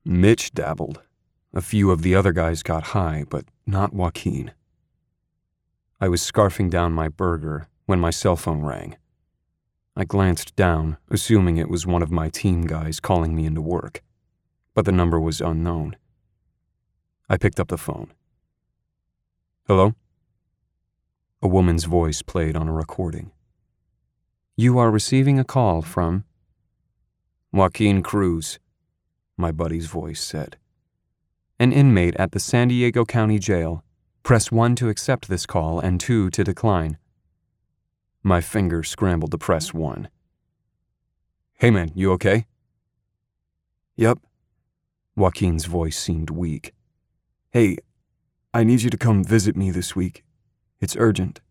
Mitch 0.04 0.52
dabbled, 0.52 1.00
a 1.54 1.62
few 1.62 1.90
of 1.90 2.02
the 2.02 2.14
other 2.14 2.32
guys 2.32 2.62
got 2.62 2.88
high, 2.88 3.24
but 3.28 3.46
not 3.66 3.94
Joaquin. 3.94 4.52
I 6.04 6.08
was 6.08 6.20
scarfing 6.20 6.68
down 6.68 6.92
my 6.92 7.08
burger 7.08 7.66
when 7.86 7.98
my 7.98 8.10
cell 8.10 8.36
phone 8.36 8.60
rang. 8.60 8.98
I 9.96 10.04
glanced 10.04 10.54
down, 10.54 10.98
assuming 11.10 11.56
it 11.56 11.70
was 11.70 11.86
one 11.86 12.02
of 12.02 12.10
my 12.10 12.28
team 12.28 12.66
guys 12.66 13.00
calling 13.00 13.34
me 13.34 13.46
into 13.46 13.62
work, 13.62 14.02
but 14.74 14.84
the 14.84 14.92
number 14.92 15.18
was 15.18 15.40
unknown. 15.40 15.96
I 17.26 17.38
picked 17.38 17.58
up 17.58 17.68
the 17.68 17.78
phone. 17.78 18.12
Hello? 19.66 19.94
A 21.40 21.48
woman's 21.48 21.84
voice 21.84 22.20
played 22.20 22.54
on 22.54 22.68
a 22.68 22.72
recording. 22.74 23.30
You 24.56 24.76
are 24.76 24.90
receiving 24.90 25.38
a 25.38 25.42
call 25.42 25.80
from 25.80 26.24
Joaquin 27.50 28.02
Cruz, 28.02 28.58
my 29.38 29.52
buddy's 29.52 29.86
voice 29.86 30.22
said. 30.22 30.58
An 31.58 31.72
inmate 31.72 32.16
at 32.16 32.32
the 32.32 32.40
San 32.40 32.68
Diego 32.68 33.06
County 33.06 33.38
Jail. 33.38 33.82
Press 34.24 34.50
1 34.50 34.74
to 34.76 34.88
accept 34.88 35.28
this 35.28 35.44
call 35.44 35.78
and 35.78 36.00
2 36.00 36.30
to 36.30 36.42
decline. 36.42 36.96
My 38.22 38.40
fingers 38.40 38.88
scrambled 38.88 39.32
to 39.32 39.36
press 39.36 39.74
1. 39.74 40.08
Hey 41.56 41.70
man, 41.70 41.92
you 41.94 42.10
okay? 42.12 42.46
Yep. 43.96 44.20
Joaquin's 45.14 45.66
voice 45.66 45.98
seemed 45.98 46.30
weak. 46.30 46.72
Hey, 47.50 47.76
I 48.54 48.64
need 48.64 48.80
you 48.80 48.88
to 48.88 48.96
come 48.96 49.22
visit 49.22 49.58
me 49.58 49.70
this 49.70 49.94
week. 49.94 50.24
It's 50.80 50.96
urgent. 50.98 51.42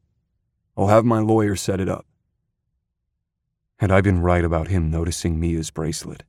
I'll 0.76 0.88
have 0.88 1.06
my 1.06 1.20
lawyer 1.20 1.56
set 1.56 1.80
it 1.80 1.88
up. 1.88 2.08
Had 3.78 3.92
I 3.92 4.02
been 4.02 4.20
right 4.20 4.44
about 4.44 4.70
him 4.70 4.90
noticing 4.90 5.40
Mia's 5.40 5.70
bracelet? 5.70 6.24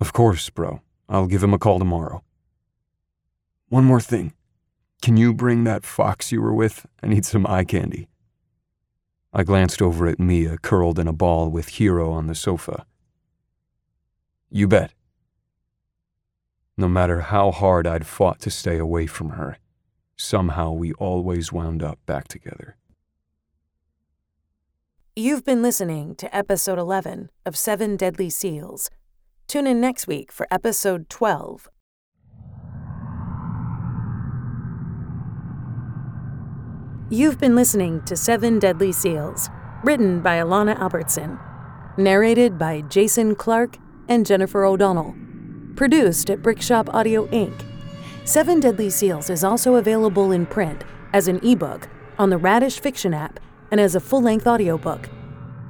Of 0.00 0.12
course, 0.12 0.50
bro. 0.50 0.80
I'll 1.08 1.28
give 1.28 1.44
him 1.44 1.54
a 1.54 1.60
call 1.60 1.78
tomorrow. 1.78 2.24
One 3.68 3.84
more 3.84 4.00
thing. 4.00 4.32
Can 5.02 5.16
you 5.16 5.34
bring 5.34 5.64
that 5.64 5.84
fox 5.84 6.30
you 6.30 6.40
were 6.40 6.54
with? 6.54 6.86
I 7.02 7.08
need 7.08 7.24
some 7.26 7.44
eye 7.48 7.64
candy. 7.64 8.08
I 9.32 9.42
glanced 9.42 9.82
over 9.82 10.06
at 10.06 10.20
Mia 10.20 10.58
curled 10.58 10.96
in 11.00 11.08
a 11.08 11.12
ball 11.12 11.50
with 11.50 11.70
Hero 11.70 12.12
on 12.12 12.28
the 12.28 12.36
sofa. 12.36 12.86
You 14.48 14.68
bet. 14.68 14.92
No 16.76 16.88
matter 16.88 17.20
how 17.20 17.50
hard 17.50 17.84
I'd 17.84 18.06
fought 18.06 18.38
to 18.42 18.50
stay 18.50 18.78
away 18.78 19.06
from 19.06 19.30
her, 19.30 19.58
somehow 20.16 20.70
we 20.70 20.92
always 20.92 21.52
wound 21.52 21.82
up 21.82 21.98
back 22.06 22.28
together. 22.28 22.76
You've 25.16 25.44
been 25.44 25.62
listening 25.62 26.14
to 26.14 26.34
episode 26.34 26.78
11 26.78 27.28
of 27.44 27.56
Seven 27.56 27.96
Deadly 27.96 28.30
Seals. 28.30 28.88
Tune 29.48 29.66
in 29.66 29.80
next 29.80 30.06
week 30.06 30.30
for 30.30 30.46
episode 30.50 31.10
12 31.10 31.68
You've 37.12 37.38
been 37.38 37.54
listening 37.54 38.02
to 38.06 38.16
Seven 38.16 38.58
Deadly 38.58 38.90
Seals, 38.90 39.50
written 39.84 40.22
by 40.22 40.38
Alana 40.38 40.78
Albertson, 40.78 41.38
narrated 41.98 42.58
by 42.58 42.80
Jason 42.88 43.34
Clark 43.34 43.76
and 44.08 44.24
Jennifer 44.24 44.64
O'Donnell, 44.64 45.14
produced 45.76 46.30
at 46.30 46.40
Brickshop 46.40 46.88
Audio 46.94 47.26
Inc. 47.26 47.66
Seven 48.24 48.60
Deadly 48.60 48.88
Seals 48.88 49.28
is 49.28 49.44
also 49.44 49.74
available 49.74 50.32
in 50.32 50.46
print 50.46 50.84
as 51.12 51.28
an 51.28 51.38
ebook 51.46 51.86
on 52.18 52.30
the 52.30 52.38
Radish 52.38 52.80
Fiction 52.80 53.12
app 53.12 53.38
and 53.70 53.78
as 53.78 53.94
a 53.94 54.00
full 54.00 54.22
length 54.22 54.46
audiobook. 54.46 55.10